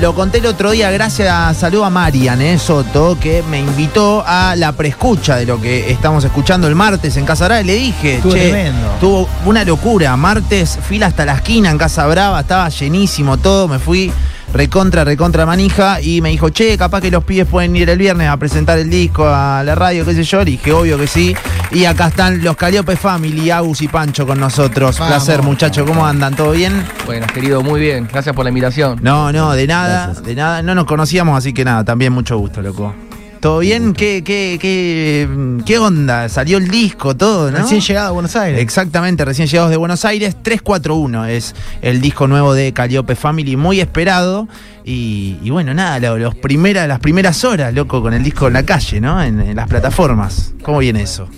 Lo 0.00 0.14
conté 0.14 0.38
el 0.38 0.46
otro 0.46 0.70
día, 0.70 0.92
gracias, 0.92 1.56
saludo 1.56 1.84
a 1.84 1.90
Marian 1.90 2.40
eh, 2.40 2.56
Soto, 2.56 3.18
que 3.20 3.42
me 3.50 3.58
invitó 3.58 4.22
a 4.24 4.54
la 4.54 4.70
preescucha 4.70 5.34
de 5.34 5.44
lo 5.44 5.60
que 5.60 5.90
estamos 5.90 6.22
escuchando 6.22 6.68
el 6.68 6.76
martes 6.76 7.16
en 7.16 7.24
Casa 7.26 7.46
Brava. 7.46 7.62
Y 7.62 7.64
le 7.64 7.74
dije, 7.74 8.14
Estuvo 8.16 8.32
che, 8.32 8.50
tremendo. 8.50 8.88
tuvo 9.00 9.28
una 9.44 9.64
locura. 9.64 10.16
Martes, 10.16 10.78
fila 10.88 11.06
hasta 11.08 11.24
la 11.24 11.34
esquina 11.34 11.70
en 11.70 11.78
Casa 11.78 12.06
Brava, 12.06 12.38
estaba 12.38 12.68
llenísimo 12.68 13.38
todo. 13.38 13.66
Me 13.66 13.80
fui 13.80 14.12
recontra, 14.52 15.04
recontra 15.04 15.46
manija 15.46 16.00
y 16.00 16.20
me 16.20 16.30
dijo, 16.30 16.50
che, 16.50 16.76
capaz 16.76 17.00
que 17.00 17.10
los 17.10 17.24
pibes 17.24 17.46
pueden 17.46 17.74
ir 17.76 17.88
el 17.90 17.98
viernes 17.98 18.28
a 18.28 18.36
presentar 18.36 18.78
el 18.78 18.88
disco 18.90 19.26
a 19.28 19.62
la 19.64 19.74
radio, 19.74 20.04
qué 20.04 20.14
sé 20.14 20.24
yo. 20.24 20.38
Le 20.38 20.52
dije, 20.52 20.72
obvio 20.72 20.98
que 20.98 21.06
sí. 21.06 21.34
Y 21.70 21.84
acá 21.84 22.08
están 22.08 22.42
los 22.42 22.56
Caliope 22.56 22.96
Family, 22.96 23.50
Agus 23.50 23.82
y 23.82 23.88
Pancho 23.88 24.26
con 24.26 24.40
nosotros. 24.40 24.98
Vamos. 24.98 25.14
Placer, 25.14 25.42
muchachos, 25.42 25.86
¿cómo 25.86 26.06
andan? 26.06 26.34
¿Todo 26.34 26.52
bien? 26.52 26.84
Buenas, 27.06 27.30
querido, 27.32 27.62
muy 27.62 27.80
bien. 27.80 28.08
Gracias 28.10 28.34
por 28.34 28.44
la 28.44 28.48
invitación. 28.50 28.98
No, 29.02 29.32
no, 29.32 29.52
de 29.52 29.66
nada, 29.66 30.06
Gracias. 30.06 30.24
de 30.24 30.34
nada. 30.34 30.62
No 30.62 30.74
nos 30.74 30.86
conocíamos, 30.86 31.36
así 31.36 31.52
que 31.52 31.64
nada, 31.64 31.84
también 31.84 32.12
mucho 32.12 32.38
gusto, 32.38 32.62
loco. 32.62 32.94
¿Todo 33.40 33.60
bien? 33.60 33.92
¿Qué, 33.92 34.24
qué, 34.24 34.58
qué, 34.60 35.28
qué 35.64 35.78
onda? 35.78 36.28
¿Salió 36.28 36.58
el 36.58 36.68
disco, 36.68 37.16
todo, 37.16 37.50
no? 37.52 37.58
Recién 37.58 37.80
llegado 37.80 38.08
a 38.08 38.10
Buenos 38.10 38.34
Aires. 38.34 38.60
Exactamente, 38.60 39.24
recién 39.24 39.46
llegados 39.46 39.70
de 39.70 39.76
Buenos 39.76 40.04
Aires. 40.04 40.34
341 40.42 41.26
es 41.26 41.54
el 41.80 42.00
disco 42.00 42.26
nuevo 42.26 42.52
de 42.52 42.72
Calliope 42.72 43.14
Family, 43.14 43.56
muy 43.56 43.80
esperado. 43.80 44.48
Y, 44.84 45.36
y 45.42 45.50
bueno, 45.50 45.72
nada, 45.72 46.00
lo- 46.00 46.18
los 46.18 46.34
primeras, 46.34 46.88
las 46.88 46.98
primeras 46.98 47.44
horas, 47.44 47.72
loco, 47.72 48.02
con 48.02 48.12
el 48.12 48.24
disco 48.24 48.48
en 48.48 48.54
la 48.54 48.64
calle, 48.64 49.00
¿no? 49.00 49.22
En, 49.22 49.40
en 49.40 49.54
las 49.54 49.68
plataformas. 49.68 50.52
¿Cómo 50.62 50.78
viene 50.78 51.02
eso? 51.02 51.28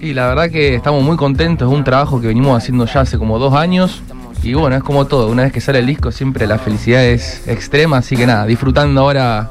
Y 0.00 0.14
la 0.14 0.28
verdad 0.28 0.48
que 0.50 0.76
estamos 0.76 1.02
muy 1.02 1.16
contentos. 1.18 1.70
Es 1.70 1.76
un 1.76 1.84
trabajo 1.84 2.20
que 2.22 2.28
venimos 2.28 2.56
haciendo 2.56 2.86
ya 2.86 3.00
hace 3.00 3.18
como 3.18 3.38
dos 3.38 3.52
años. 3.54 4.02
Y 4.42 4.54
bueno, 4.54 4.76
es 4.76 4.82
como 4.82 5.06
todo. 5.06 5.28
Una 5.28 5.42
vez 5.42 5.52
que 5.52 5.60
sale 5.60 5.80
el 5.80 5.86
disco, 5.86 6.10
siempre 6.10 6.46
la 6.46 6.58
felicidad 6.58 7.04
es 7.04 7.46
extrema. 7.48 7.98
Así 7.98 8.16
que 8.16 8.26
nada, 8.26 8.46
disfrutando 8.46 9.00
ahora, 9.02 9.50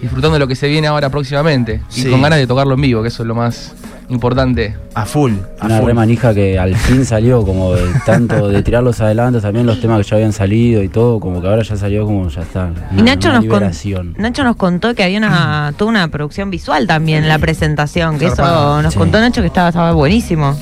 disfrutando 0.00 0.34
de 0.34 0.38
lo 0.40 0.48
que 0.48 0.54
se 0.56 0.68
viene 0.68 0.86
ahora 0.86 1.10
próximamente. 1.10 1.80
Y 1.90 2.00
Sí. 2.02 2.10
con 2.10 2.22
ganas 2.22 2.38
de 2.38 2.46
tocarlo 2.46 2.74
en 2.74 2.80
vivo, 2.80 3.02
que 3.02 3.08
eso 3.08 3.22
es 3.22 3.26
lo 3.26 3.34
más 3.34 3.74
importante. 4.08 4.74
A 4.94 5.04
full, 5.04 5.32
a 5.60 5.66
Una 5.66 5.78
full. 5.78 5.86
re 5.88 5.94
manija 5.94 6.32
que 6.32 6.58
al 6.58 6.74
fin 6.76 7.04
salió, 7.04 7.42
como 7.44 7.74
de 7.74 7.84
tanto 8.06 8.48
de 8.48 8.62
tirarlos 8.62 9.00
adelante, 9.00 9.40
también 9.40 9.66
los 9.66 9.80
temas 9.80 9.98
que 10.02 10.10
ya 10.10 10.16
habían 10.16 10.32
salido 10.32 10.82
y 10.82 10.88
todo, 10.88 11.20
como 11.20 11.42
que 11.42 11.48
ahora 11.48 11.62
ya 11.62 11.76
salió 11.76 12.06
como 12.06 12.28
ya 12.28 12.40
está. 12.42 12.70
Y 12.96 13.02
Nacho 13.02 13.28
una 13.28 13.40
nos, 13.40 13.46
con-. 13.46 14.14
Nacho 14.16 14.44
nos 14.44 14.56
contó 14.56 14.94
que 14.94 15.02
había 15.04 15.18
una, 15.18 15.72
toda 15.76 15.90
una 15.90 16.08
producción 16.08 16.50
visual 16.50 16.86
también 16.86 17.24
en 17.24 17.28
la 17.28 17.38
presentación, 17.38 18.18
que 18.18 18.26
eso 18.26 18.80
nos 18.82 18.92
Sí. 18.94 18.98
contó 18.98 19.20
Nacho 19.20 19.40
que 19.42 19.48
estaba, 19.48 19.68
estaba 19.68 19.92
buenísimo. 19.92 20.56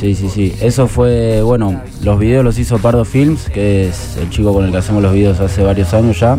Sí, 0.00 0.14
sí, 0.14 0.28
sí. 0.28 0.54
Eso 0.60 0.86
fue, 0.86 1.40
bueno, 1.42 1.80
los 2.02 2.18
videos 2.18 2.44
los 2.44 2.58
hizo 2.58 2.78
Pardo 2.78 3.04
Films, 3.04 3.48
que 3.48 3.88
es 3.88 4.16
el 4.20 4.28
chico 4.30 4.52
con 4.52 4.64
el 4.64 4.70
que 4.70 4.76
hacemos 4.78 5.02
los 5.02 5.12
videos 5.12 5.40
hace 5.40 5.62
varios 5.62 5.94
años 5.94 6.20
ya, 6.20 6.36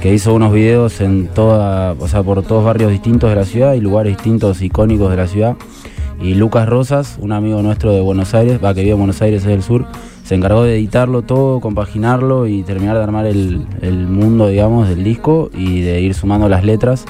que 0.00 0.12
hizo 0.12 0.34
unos 0.34 0.52
videos 0.52 1.00
en 1.00 1.28
toda, 1.28 1.92
o 1.92 2.08
sea, 2.08 2.22
por 2.22 2.42
todos 2.42 2.64
barrios 2.64 2.90
distintos 2.90 3.30
de 3.30 3.36
la 3.36 3.44
ciudad 3.44 3.74
y 3.74 3.80
lugares 3.80 4.16
distintos 4.16 4.62
icónicos 4.62 5.10
de 5.10 5.16
la 5.16 5.26
ciudad. 5.26 5.56
Y 6.20 6.34
Lucas 6.34 6.68
Rosas, 6.68 7.18
un 7.20 7.32
amigo 7.32 7.60
nuestro 7.62 7.92
de 7.92 8.00
Buenos 8.00 8.34
Aires, 8.34 8.58
va 8.62 8.74
que 8.74 8.80
vive 8.80 8.92
en 8.92 8.98
Buenos 8.98 9.20
Aires, 9.22 9.42
es 9.42 9.48
del 9.48 9.62
sur, 9.62 9.86
se 10.24 10.34
encargó 10.34 10.62
de 10.62 10.76
editarlo 10.76 11.22
todo, 11.22 11.60
compaginarlo 11.60 12.46
y 12.46 12.62
terminar 12.62 12.96
de 12.96 13.02
armar 13.02 13.26
el, 13.26 13.66
el 13.82 14.06
mundo, 14.06 14.48
digamos, 14.48 14.88
del 14.88 15.04
disco 15.04 15.50
y 15.54 15.82
de 15.82 16.00
ir 16.00 16.14
sumando 16.14 16.48
las 16.48 16.64
letras. 16.64 17.04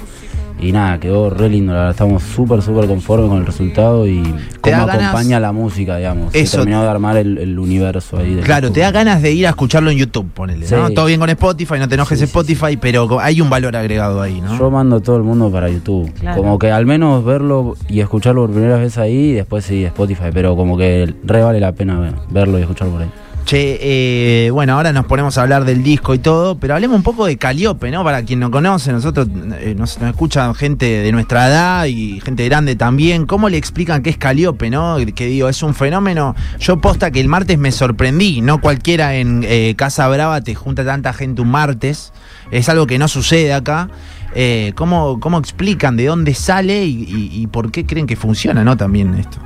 Y 0.59 0.73
nada, 0.73 0.99
quedó 0.99 1.29
re 1.29 1.51
lindo, 1.51 1.73
la 1.73 1.79
verdad, 1.81 1.91
estamos 1.93 2.23
súper, 2.23 2.63
súper 2.63 2.87
conformes 2.89 3.29
con 3.29 3.39
el 3.39 3.47
resultado 3.47 4.07
y 4.07 4.23
¿Te 4.63 4.71
da 4.71 4.79
cómo 4.79 4.87
ganas? 4.87 5.09
acompaña 5.09 5.39
la 5.39 5.53
música, 5.53 5.99
digamos. 5.99 6.33
Se 6.33 6.41
Eso- 6.41 6.57
terminó 6.59 6.83
de 6.83 6.89
armar 6.89 7.19
el, 7.19 7.37
el 7.37 7.59
universo 7.59 8.17
ahí. 8.19 8.41
Claro, 8.43 8.73
te 8.73 8.81
da 8.81 8.91
ganas 8.91 9.21
de 9.21 9.33
ir 9.33 9.47
a 9.47 9.51
escucharlo 9.51 9.91
en 9.91 9.99
YouTube, 9.99 10.31
ponele, 10.33 10.67
¿no? 10.71 10.91
Todo 10.91 11.05
bien 11.07 11.21
con 11.21 11.29
Spotify, 11.29 11.75
no 11.79 11.89
te 11.89 11.95
enojes 11.97 12.19
Sí, 12.19 12.25
sí, 12.25 12.31
Spotify, 12.31 12.79
pero 12.81 13.21
hay 13.21 13.43
un 13.43 13.51
valor 13.51 13.77
agregado 13.77 14.23
ahí, 14.23 14.41
¿no? 14.41 14.59
Yo 14.59 14.71
mando 14.71 14.97
a 14.97 15.01
todo 15.01 15.17
el 15.17 15.25
mundo 15.25 15.51
para 15.51 15.69
YouTube. 15.69 16.11
Claro. 16.21 16.39
Como 16.41 16.59
que 16.59 16.71
al 16.71 16.87
menos 16.87 17.23
verlo 17.23 17.75
y 17.89 18.01
escucharlo 18.01 18.43
por 18.47 18.53
primera 18.53 18.79
vez 18.79 18.97
ahí 18.97 19.15
y 19.15 19.33
después 19.35 19.63
sí, 19.65 19.85
Spotify. 19.85 20.31
Pero 20.33 20.57
como 20.57 20.79
que 20.79 21.15
re 21.25 21.43
vale 21.43 21.61
la 21.61 21.73
pena 21.73 22.15
verlo 22.31 22.59
y 22.59 22.63
escucharlo 22.63 22.95
por 22.95 23.03
ahí. 23.03 23.11
Che, 23.47 23.79
eh, 23.81 24.51
bueno, 24.51 24.73
ahora 24.73 24.93
nos 24.93 25.07
ponemos 25.07 25.39
a 25.39 25.43
hablar 25.43 25.65
del 25.65 25.85
disco 25.85 26.15
y 26.15 26.19
todo, 26.19 26.59
pero 26.59 26.75
hablemos 26.75 26.97
un 26.97 27.05
poco 27.05 27.27
de 27.27 27.37
Caliope, 27.37 27.93
¿no? 27.93 28.03
Para 28.03 28.25
quien 28.25 28.41
no 28.41 28.51
conoce, 28.51 28.91
nosotros 28.91 29.29
eh, 29.61 29.77
nos, 29.79 30.01
nos 30.01 30.11
escuchan 30.11 30.53
gente 30.57 30.85
de 30.85 31.13
nuestra 31.13 31.47
edad 31.47 31.85
y 31.85 32.21
gente 32.21 32.45
grande 32.45 32.75
también. 32.75 33.25
¿Cómo 33.25 33.49
le 33.49 33.57
explican 33.57 34.03
qué 34.03 34.11
es 34.11 34.17
Caliope, 34.17 34.69
no? 34.69 34.97
Que 35.15 35.27
digo, 35.27 35.49
es 35.49 35.63
un 35.63 35.77
fenómeno. 35.77 36.35
Yo 36.59 36.81
posta 36.81 37.13
que 37.13 37.21
el 37.21 37.29
martes 37.29 37.57
me 37.57 37.71
sorprendí, 37.71 38.41
no 38.41 38.61
cualquiera 38.61 39.15
en 39.15 39.45
eh, 39.45 39.75
Casa 39.77 40.09
Brava 40.09 40.41
te 40.41 40.57
junta 40.57 40.85
tanta 40.85 41.13
gente 41.13 41.41
un 41.41 41.49
martes. 41.53 42.13
Es 42.51 42.69
algo 42.69 42.89
que 42.89 42.99
no 42.99 43.07
sucede 43.07 43.55
acá. 43.55 43.89
Eh, 44.35 44.73
¿cómo, 44.75 45.21
¿Cómo 45.21 45.39
explican 45.39 45.97
de 45.97 46.07
dónde 46.07 46.35
sale 46.35 46.85
y, 46.85 47.47
por 47.47 47.71
qué 47.71 47.87
creen 47.87 48.09
que 48.09 48.17
funciona, 48.17 48.65
no? 48.65 48.77
También 48.77 49.15
esto. 49.15 49.39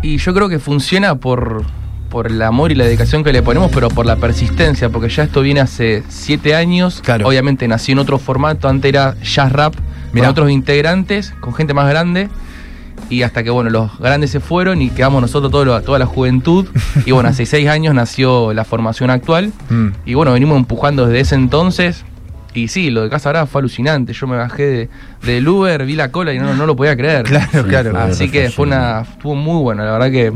Y 0.00 0.18
yo 0.18 0.32
creo 0.32 0.48
que 0.48 0.60
funciona 0.60 1.16
por, 1.16 1.64
por 2.14 2.28
el 2.28 2.40
amor 2.42 2.70
y 2.70 2.76
la 2.76 2.84
dedicación 2.84 3.24
que 3.24 3.32
le 3.32 3.42
ponemos, 3.42 3.72
pero 3.74 3.88
por 3.88 4.06
la 4.06 4.14
persistencia, 4.14 4.88
porque 4.88 5.08
ya 5.08 5.24
esto 5.24 5.40
viene 5.42 5.58
hace 5.58 6.04
siete 6.08 6.54
años. 6.54 7.00
Claro. 7.04 7.26
Obviamente 7.26 7.66
nació 7.66 7.90
en 7.94 7.98
otro 7.98 8.18
formato, 8.20 8.68
antes 8.68 8.88
era 8.88 9.16
jazz 9.20 9.50
rap, 9.50 9.74
Mirá. 10.12 10.26
con 10.28 10.30
otros 10.30 10.50
integrantes, 10.52 11.34
con 11.40 11.52
gente 11.54 11.74
más 11.74 11.88
grande. 11.90 12.28
Y 13.10 13.22
hasta 13.22 13.42
que 13.42 13.50
bueno, 13.50 13.68
los 13.68 13.98
grandes 13.98 14.30
se 14.30 14.38
fueron 14.38 14.80
y 14.80 14.90
quedamos 14.90 15.20
nosotros 15.22 15.50
todo 15.50 15.64
lo- 15.64 15.82
toda 15.82 15.98
la 15.98 16.06
juventud. 16.06 16.66
Y 17.04 17.10
bueno, 17.10 17.30
hace 17.30 17.46
seis 17.54 17.68
años 17.68 17.96
nació 17.96 18.52
la 18.52 18.64
formación 18.64 19.10
actual. 19.10 19.52
Mm. 19.68 19.88
Y 20.06 20.14
bueno, 20.14 20.32
venimos 20.32 20.56
empujando 20.56 21.06
desde 21.06 21.18
ese 21.18 21.34
entonces. 21.34 22.04
Y 22.54 22.68
sí, 22.68 22.90
lo 22.90 23.02
de 23.02 23.10
Casa 23.10 23.30
Brava 23.30 23.46
fue 23.46 23.58
alucinante. 23.60 24.12
Yo 24.12 24.28
me 24.28 24.36
bajé 24.36 24.62
de, 24.66 24.88
del 25.26 25.48
Uber, 25.48 25.84
vi 25.84 25.96
la 25.96 26.12
cola 26.12 26.32
y 26.32 26.38
no, 26.38 26.54
no 26.54 26.64
lo 26.64 26.76
podía 26.76 26.96
creer. 26.96 27.24
Claro, 27.28 27.48
Sí, 27.52 27.62
claro. 27.68 27.98
Así 27.98 28.30
que 28.30 28.50
fue 28.50 28.66
una. 28.68 29.00
Estuvo 29.00 29.34
muy 29.34 29.60
bueno, 29.60 29.84
la 29.84 29.90
verdad 29.90 30.12
que. 30.12 30.32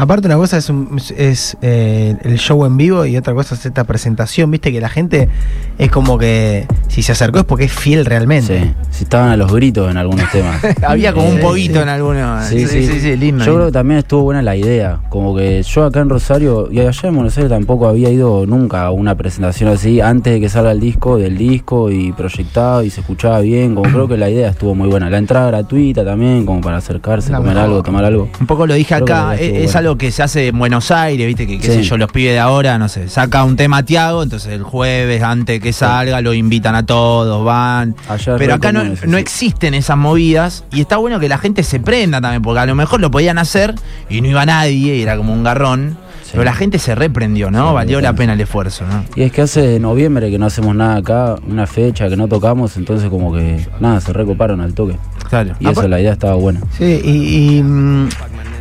Aparte 0.00 0.28
una 0.28 0.36
cosa 0.36 0.56
es, 0.58 0.70
un- 0.70 0.96
es 1.16 1.56
eh, 1.60 2.16
el 2.22 2.38
show 2.38 2.64
en 2.64 2.76
vivo 2.76 3.04
y 3.04 3.16
otra 3.16 3.34
cosa 3.34 3.56
es 3.56 3.66
esta 3.66 3.82
presentación, 3.82 4.48
viste 4.50 4.70
que 4.70 4.80
la 4.80 4.88
gente 4.88 5.28
es 5.76 5.90
como 5.90 6.16
que 6.18 6.66
si 6.86 7.02
se 7.02 7.10
acercó 7.12 7.40
es 7.40 7.44
porque 7.44 7.64
es 7.64 7.72
fiel 7.72 8.04
realmente. 8.06 8.60
Sí, 8.60 8.70
sí 8.90 9.04
estaban 9.04 9.30
a 9.30 9.36
los 9.36 9.52
gritos 9.52 9.90
en 9.90 9.96
algunos 9.96 10.30
temas. 10.30 10.60
Había 10.86 11.12
como 11.12 11.28
un 11.28 11.40
poquito 11.40 11.74
sí. 11.74 11.80
en 11.80 11.88
algunos. 11.88 12.44
Sí, 12.46 12.66
sí, 12.68 13.16
lindo. 13.16 13.44
Yo 13.44 13.54
creo 13.54 13.66
que 13.66 13.72
también 13.72 13.98
estuvo 13.98 14.22
buena 14.22 14.40
la 14.40 14.54
idea. 14.54 15.00
Como 15.08 15.34
que 15.34 15.62
yo 15.64 15.84
acá 15.84 15.98
en 16.00 16.08
Rosario 16.10 16.68
y 16.70 16.78
allá 16.78 17.08
en 17.08 17.14
Buenos 17.16 17.36
Aires 17.36 17.50
tampoco 17.50 17.88
había 17.88 18.08
ido 18.10 18.46
nunca 18.46 18.82
a 18.86 18.90
una 18.92 19.16
presentación 19.16 19.68
así 19.68 20.00
antes 20.00 20.32
de 20.32 20.40
que 20.40 20.48
salga 20.48 20.70
el 20.70 20.78
disco, 20.78 21.18
del 21.18 21.36
disco 21.36 21.90
y 21.90 22.12
proyectado 22.12 22.84
y 22.84 22.90
se 22.90 23.00
escuchaba 23.00 23.40
bien. 23.40 23.74
Como 23.74 23.90
creo 23.90 24.06
que 24.06 24.16
la 24.16 24.30
idea 24.30 24.50
estuvo 24.50 24.76
muy 24.76 24.88
buena. 24.88 25.10
La 25.10 25.18
entrada 25.18 25.48
gratuita 25.48 26.04
también, 26.04 26.46
como 26.46 26.60
para 26.60 26.76
acercarse, 26.76 27.32
La 27.32 27.38
comer 27.38 27.54
mejor. 27.54 27.68
algo, 27.68 27.82
tomar 27.82 28.04
algo. 28.04 28.28
Un 28.40 28.46
poco 28.46 28.64
lo 28.64 28.74
dije 28.74 28.94
Creo 28.94 29.04
acá, 29.04 29.34
es, 29.34 29.50
buena. 29.50 29.66
Algo 29.88 29.96
que 29.96 30.12
se 30.12 30.22
hace 30.22 30.48
en 30.48 30.58
Buenos 30.58 30.90
Aires, 30.90 31.26
viste, 31.26 31.46
que 31.46 31.58
qué 31.58 31.66
sé 31.66 31.82
yo, 31.82 31.96
los 31.96 32.12
pibes 32.12 32.34
de 32.34 32.38
ahora, 32.38 32.76
no 32.76 32.90
sé, 32.90 33.08
saca 33.08 33.42
un 33.44 33.56
tema 33.56 33.84
Tiago, 33.84 34.22
entonces 34.22 34.52
el 34.52 34.62
jueves 34.62 35.22
antes 35.22 35.60
que 35.60 35.72
salga 35.72 36.20
lo 36.20 36.34
invitan 36.34 36.74
a 36.74 36.84
todos, 36.84 37.42
van. 37.42 37.96
Pero 38.36 38.54
acá 38.54 38.70
no, 38.70 38.82
eso, 38.82 39.06
no 39.06 39.16
sí. 39.16 39.22
existen 39.22 39.72
esas 39.72 39.96
movidas 39.96 40.64
y 40.72 40.82
está 40.82 40.98
bueno 40.98 41.18
que 41.18 41.28
la 41.28 41.38
gente 41.38 41.62
se 41.62 41.80
prenda 41.80 42.20
también, 42.20 42.42
porque 42.42 42.60
a 42.60 42.66
lo 42.66 42.74
mejor 42.74 43.00
lo 43.00 43.10
podían 43.10 43.38
hacer 43.38 43.74
y 44.10 44.20
no 44.20 44.28
iba 44.28 44.44
nadie 44.44 44.96
y 44.96 45.02
era 45.02 45.16
como 45.16 45.32
un 45.32 45.42
garrón. 45.42 45.96
Sí. 46.22 46.32
Pero 46.32 46.44
la 46.44 46.52
gente 46.52 46.78
se 46.78 46.94
reprendió, 46.94 47.50
¿no? 47.50 47.68
Sí, 47.68 47.74
Valió 47.74 48.00
la 48.02 48.12
pena 48.12 48.34
el 48.34 48.40
esfuerzo, 48.42 48.84
¿no? 48.86 49.02
Y 49.16 49.22
es 49.22 49.32
que 49.32 49.40
hace 49.40 49.80
noviembre 49.80 50.30
que 50.30 50.38
no 50.38 50.44
hacemos 50.44 50.76
nada 50.76 50.96
acá, 50.96 51.36
una 51.48 51.66
fecha 51.66 52.10
que 52.10 52.18
no 52.18 52.28
tocamos, 52.28 52.76
entonces 52.76 53.08
como 53.08 53.32
que 53.32 53.66
nada, 53.80 54.02
se 54.02 54.12
recoparon 54.12 54.60
al 54.60 54.74
toque. 54.74 54.98
Claro. 55.30 55.54
Y 55.58 55.68
eso, 55.68 55.88
la 55.88 55.98
idea 55.98 56.12
estaba 56.12 56.34
buena. 56.34 56.60
Sí, 56.76 57.00
y, 57.02 57.56
y, 57.56 57.62
mm, 57.62 58.08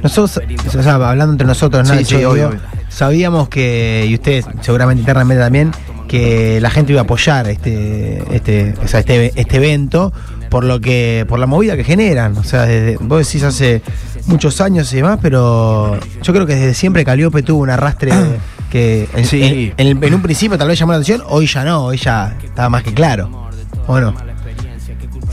nosotros, 0.07 0.39
o 0.75 0.83
sea, 0.83 0.95
hablando 0.95 1.31
entre 1.33 1.47
nosotros, 1.47 1.87
Sí, 1.87 1.93
Nacho, 1.93 2.05
sí, 2.07 2.15
digo, 2.17 2.31
obvio, 2.31 2.47
obvio. 2.49 2.59
sabíamos 2.89 3.49
que, 3.49 4.05
y 4.09 4.13
ustedes 4.15 4.45
seguramente 4.61 5.01
internamente 5.01 5.41
también, 5.43 5.71
que 6.07 6.59
la 6.61 6.69
gente 6.69 6.93
iba 6.93 7.01
a 7.01 7.03
apoyar 7.03 7.47
este, 7.49 8.23
este, 8.35 8.73
o 8.83 8.87
sea, 8.87 9.01
este, 9.01 9.33
este 9.35 9.57
evento 9.57 10.13
por 10.49 10.63
lo 10.63 10.79
que, 10.79 11.25
por 11.27 11.39
la 11.39 11.45
movida 11.45 11.75
que 11.75 11.83
generan. 11.83 12.37
O 12.37 12.43
sea, 12.43 12.63
desde, 12.63 12.95
vos 13.01 13.25
decís 13.27 13.43
hace 13.43 13.81
muchos 14.27 14.61
años 14.61 14.91
y 14.93 14.97
demás, 14.97 15.19
pero 15.21 15.99
yo 16.23 16.33
creo 16.33 16.45
que 16.45 16.55
desde 16.55 16.73
siempre 16.73 17.03
Caliope 17.03 17.43
tuvo 17.43 17.61
un 17.63 17.69
arrastre 17.69 18.11
que 18.71 19.09
en, 19.13 19.25
Sí. 19.25 19.73
en- 19.77 19.87
en- 19.97 20.03
en 20.03 20.13
un 20.13 20.21
principio 20.21 20.57
tal 20.57 20.69
vez 20.69 20.79
llamó 20.79 20.93
la 20.93 20.99
atención, 20.99 21.21
hoy 21.27 21.45
ya 21.47 21.65
no, 21.65 21.83
hoy 21.85 21.97
ya 21.97 22.37
estaba 22.41 22.69
más 22.69 22.83
que 22.83 22.93
claro. 22.93 23.49
¿O 23.87 23.99
no? 23.99 24.13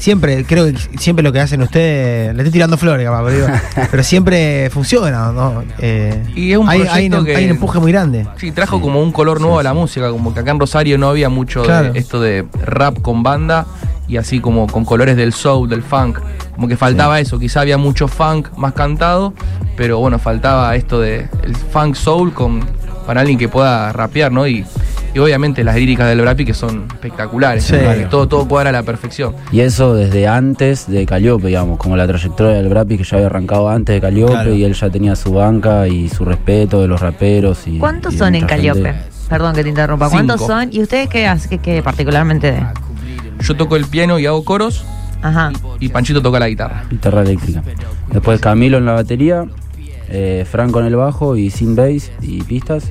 Siempre, 0.04 0.44
creo 0.44 0.66
que 0.66 0.74
siempre 0.98 1.22
lo 1.22 1.32
que 1.32 1.40
hacen 1.40 1.62
ustedes, 1.62 2.34
le 2.34 2.42
estoy 2.42 2.52
tirando 2.52 2.76
flores, 2.76 3.06
capaz, 3.06 3.24
pero, 3.24 3.34
digo, 3.36 3.46
pero 3.90 4.02
siempre 4.02 4.68
funciona, 4.68 5.32
¿no? 5.32 5.64
Eh, 5.78 6.22
Y 6.34 6.52
es 6.52 6.58
un 6.58 6.68
hay, 6.68 6.82
hay 6.82 6.86
proyecto 7.08 7.18
un, 7.20 7.24
que- 7.24 7.36
hay 7.36 7.44
un 7.46 7.50
empuje 7.52 7.78
muy 7.78 7.90
grande. 7.90 8.26
Sí, 8.36 8.52
trajo 8.52 8.82
como 8.82 9.00
un 9.00 9.12
color 9.12 9.40
nuevo 9.40 9.58
a 9.58 9.62
la 9.62 9.72
música, 9.72 10.10
como 10.10 10.34
que 10.34 10.40
acá 10.40 10.50
en 10.50 10.60
Rosario 10.60 10.98
no 10.98 11.08
había 11.08 11.30
mucho 11.30 11.62
Claro. 11.62 11.94
de 11.94 11.98
esto 11.98 12.20
de 12.20 12.44
rap 12.66 13.00
con 13.00 13.22
banda 13.22 13.64
y 14.06 14.18
así 14.18 14.40
como 14.40 14.66
con 14.66 14.84
colores 14.84 15.16
del 15.16 15.32
soul, 15.32 15.70
del 15.70 15.82
funk. 15.82 16.18
Como 16.54 16.68
que 16.68 16.76
faltaba 16.76 17.18
eso, 17.20 17.38
quizá 17.38 17.62
había 17.62 17.78
mucho 17.78 18.06
funk 18.06 18.48
más 18.58 18.74
cantado, 18.74 19.32
pero 19.74 20.00
bueno, 20.00 20.18
faltaba 20.18 20.76
esto 20.76 21.00
de 21.00 21.28
el 21.44 21.56
funk 21.56 21.94
soul 21.94 22.34
con 22.34 22.60
para 23.06 23.22
alguien 23.22 23.38
que 23.38 23.48
pueda 23.48 23.90
rapear, 23.94 24.30
¿no? 24.30 24.46
Y, 24.46 24.66
Y 25.14 25.18
obviamente 25.20 25.62
las 25.62 25.76
líricas 25.76 26.08
del 26.08 26.20
Brapi 26.20 26.44
que 26.44 26.54
son 26.54 26.86
espectaculares. 26.92 27.64
Sí. 27.64 27.76
que 27.76 28.06
todo, 28.10 28.26
todo 28.26 28.48
cuadra 28.48 28.70
a 28.70 28.72
la 28.72 28.82
perfección. 28.82 29.34
Y 29.52 29.60
eso 29.60 29.94
desde 29.94 30.26
antes 30.26 30.88
de 30.90 31.06
Calliope, 31.06 31.46
digamos, 31.46 31.78
como 31.78 31.96
la 31.96 32.06
trayectoria 32.06 32.54
del 32.56 32.68
Brapi 32.68 32.96
que 32.98 33.04
ya 33.04 33.16
había 33.18 33.26
arrancado 33.28 33.68
antes 33.68 33.94
de 33.94 34.00
Calliope 34.00 34.32
Claro. 34.32 34.54
y 34.54 34.64
él 34.64 34.74
ya 34.74 34.90
tenía 34.90 35.14
su 35.14 35.32
banca 35.32 35.86
y 35.86 36.08
su 36.08 36.24
respeto 36.24 36.80
de 36.82 36.88
los 36.88 37.00
raperos. 37.00 37.66
Y, 37.66 37.78
¿Cuántos 37.78 38.14
y 38.14 38.18
son 38.18 38.34
en 38.34 38.48
gente. 38.48 38.94
Perdón 39.28 39.54
que 39.54 39.62
te 39.62 39.68
interrumpa. 39.68 40.10
¿Cuántos 40.10 40.40
Cinco. 40.40 40.52
son? 40.52 40.68
¿Y 40.72 40.82
ustedes 40.82 41.08
qué 41.08 41.26
hacen? 41.26 41.48
¿Qué, 41.50 41.58
qué 41.58 41.82
particularmente 41.82 42.50
de? 42.52 42.62
Yo 43.40 43.56
toco 43.56 43.76
el 43.76 43.86
piano 43.86 44.18
y 44.18 44.26
hago 44.26 44.44
coros 44.44 44.84
Ajá. 45.22 45.52
y 45.80 45.88
Panchito 45.90 46.20
toca 46.22 46.38
la 46.40 46.48
guitarra. 46.48 46.84
Guitarra 46.90 47.22
eléctrica. 47.22 47.62
Después 48.10 48.40
Camilo 48.40 48.78
en 48.78 48.84
la 48.86 48.92
batería, 48.92 49.44
eh, 50.08 50.44
Franco 50.50 50.80
en 50.80 50.86
el 50.86 50.96
bajo 50.96 51.36
y 51.36 51.50
sin 51.50 51.74
bass 51.76 52.10
y 52.20 52.42
pistas. 52.42 52.90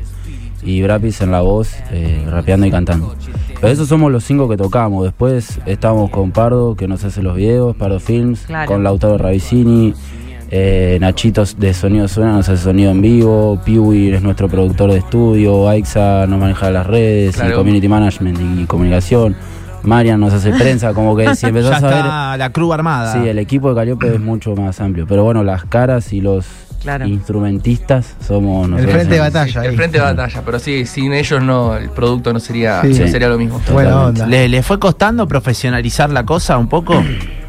Y 0.66 0.82
Brapis 0.82 1.22
en 1.22 1.32
la 1.32 1.42
voz, 1.42 1.74
eh, 1.92 2.26
rapeando 2.30 2.66
y 2.66 2.72
cantando. 2.72 3.16
Pero 3.60 3.68
esos 3.74 3.88
somos 3.88 4.12
los 4.12 4.24
cinco 4.24 4.48
que 4.50 4.58
tocamos. 4.58 5.04
Después 5.04 5.60
estamos 5.66 6.10
con 6.10 6.32
Pardo, 6.32 6.76
que 6.76 6.88
nos 6.88 7.04
hace 7.04 7.22
los 7.22 7.36
videos, 7.36 7.76
Pardo 7.76 8.00
Films, 8.00 8.44
Claro. 8.46 8.72
con 8.72 8.84
Lautaro 8.84 9.18
Ravicini, 9.18 9.94
eh, 10.52 10.98
Nachitos 11.02 11.58
de 11.60 11.74
Sonido 11.74 12.08
Suena 12.08 12.34
nos 12.34 12.48
hace 12.50 12.64
sonido 12.64 12.92
en 12.92 13.02
vivo, 13.02 13.60
Piwi 13.66 14.14
es 14.14 14.22
nuestro 14.22 14.48
productor 14.48 14.92
de 14.92 15.00
estudio, 15.00 15.68
Aixa 15.68 16.28
nos 16.28 16.40
maneja 16.40 16.70
las 16.72 16.86
redes, 16.88 17.36
y 17.36 17.40
Claro. 17.40 17.58
community 17.58 17.88
management 17.88 18.40
y 18.62 18.66
comunicación. 18.66 19.36
Marian 19.84 20.20
nos 20.20 20.34
hace 20.34 20.52
prensa, 20.52 20.94
como 20.94 21.16
que 21.16 21.36
si 21.36 21.42
Ya 21.44 21.48
empezás 21.50 21.84
a 21.84 21.88
ver 21.88 21.98
está 21.98 22.38
la 22.38 22.50
crew 22.52 22.74
armada. 22.74 23.14
Sí, 23.14 23.28
el 23.28 23.38
equipo 23.40 23.70
de 23.70 23.76
Calliope 23.76 24.16
es 24.16 24.20
mucho 24.20 24.56
más 24.56 24.80
amplio. 24.82 25.06
Pero 25.08 25.24
bueno, 25.24 25.44
las 25.44 25.66
caras 25.66 26.12
y 26.14 26.22
los 26.22 26.46
Claro. 26.82 27.08
instrumentistas 27.08 28.16
somos 28.28 28.66
El 28.66 28.72
nosotros. 28.72 28.94
frente 28.96 29.14
de 29.14 29.20
batalla. 29.22 29.64
El 29.66 29.76
frente 29.78 29.98
de 30.00 30.04
batalla, 30.04 30.42
pero 30.46 30.60
sí, 30.60 30.86
sin 30.86 31.14
ellos 31.14 31.42
no, 31.42 31.78
el 31.78 31.90
producto 31.90 32.34
no 32.34 32.40
sería, 32.42 32.82
Sí. 32.82 33.00
no 33.00 33.08
sería 33.08 33.30
lo 33.30 33.38
mismo. 33.38 33.62
Buena 33.72 33.90
Totalmente. 33.92 34.22
onda. 34.24 34.28
¿Le, 34.30 34.50
le 34.50 34.64
fue 34.64 34.80
costando 34.80 35.26
profesionalizar 35.28 36.10
la 36.10 36.26
cosa 36.26 36.58
un 36.58 36.68
poco? 36.68 37.02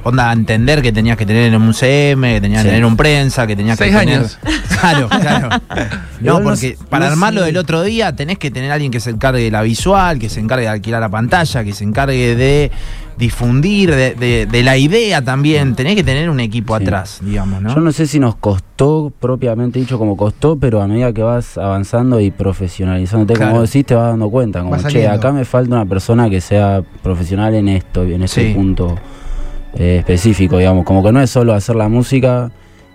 Onda, 0.04 0.30
entender 0.32 0.82
que 0.82 0.92
tenías 0.92 1.16
que 1.16 1.24
tener 1.26 1.56
un 1.56 1.72
CM, 1.74 2.34
que 2.34 2.40
tenías 2.42 2.60
Sí. 2.62 2.66
que 2.68 2.70
tener 2.72 2.84
un 2.84 2.96
prensa, 2.96 3.46
que 3.46 3.56
tenías 3.56 3.78
Seis 3.78 3.92
que 3.92 3.98
tener... 4.00 4.18
años. 4.18 4.38
Claro, 4.80 5.08
claro. 5.08 5.48
No, 6.20 6.42
porque 6.42 6.76
para 6.90 7.06
armarlo 7.08 7.42
del 7.42 7.56
otro 7.56 7.82
día 7.82 8.14
tenés 8.14 8.38
que 8.38 8.50
tener 8.50 8.70
alguien 8.70 8.90
que 8.90 9.00
se 9.00 9.10
encargue 9.10 9.42
de 9.42 9.50
la 9.50 9.62
visual, 9.62 10.18
que 10.18 10.28
se 10.28 10.40
encargue 10.40 10.64
de 10.64 10.68
alquilar 10.70 11.00
la 11.00 11.08
pantalla, 11.08 11.64
que 11.64 11.72
se 11.72 11.84
encargue 11.84 12.34
de 12.36 12.70
difundir, 13.18 13.90
de, 13.94 14.14
de- 14.14 14.46
de 14.46 14.62
la 14.62 14.76
idea 14.76 15.22
también. 15.22 15.74
Tenés 15.74 15.94
que 15.96 16.04
tener 16.04 16.28
un 16.30 16.40
equipo 16.40 16.76
Sí. 16.76 16.82
atrás, 16.84 17.18
digamos, 17.22 17.62
¿no? 17.62 17.74
Yo 17.74 17.80
no 17.80 17.92
sé 17.92 18.06
si 18.06 18.18
nos 18.20 18.36
costó 18.36 19.12
propiamente 19.20 19.78
dicho 19.78 19.98
como 19.98 20.16
costó, 20.16 20.56
pero 20.58 20.82
a 20.82 20.86
medida 20.86 21.12
que 21.12 21.22
vas 21.22 21.56
avanzando 21.58 22.20
y 22.20 22.30
profesionalizándote, 22.30 23.34
Claro. 23.34 23.52
como 23.52 23.62
decís, 23.62 23.84
te 23.86 23.94
vas 23.94 24.08
dando 24.08 24.28
cuenta. 24.30 24.60
Como, 24.62 24.76
che, 24.88 25.08
acá 25.08 25.32
me 25.32 25.44
falta 25.44 25.74
una 25.74 25.86
persona 25.86 26.28
que 26.28 26.40
sea 26.40 26.82
profesional 27.02 27.54
en 27.54 27.68
esto, 27.68 28.02
en 28.02 28.22
este 28.22 28.48
Sí. 28.48 28.54
punto 28.54 28.96
eh, 29.78 29.96
específico, 29.98 30.58
digamos. 30.58 30.84
Como 30.84 31.02
que 31.02 31.12
no 31.12 31.20
es 31.20 31.30
solo 31.30 31.54
hacer 31.54 31.76
la 31.76 31.88
música 31.88 32.50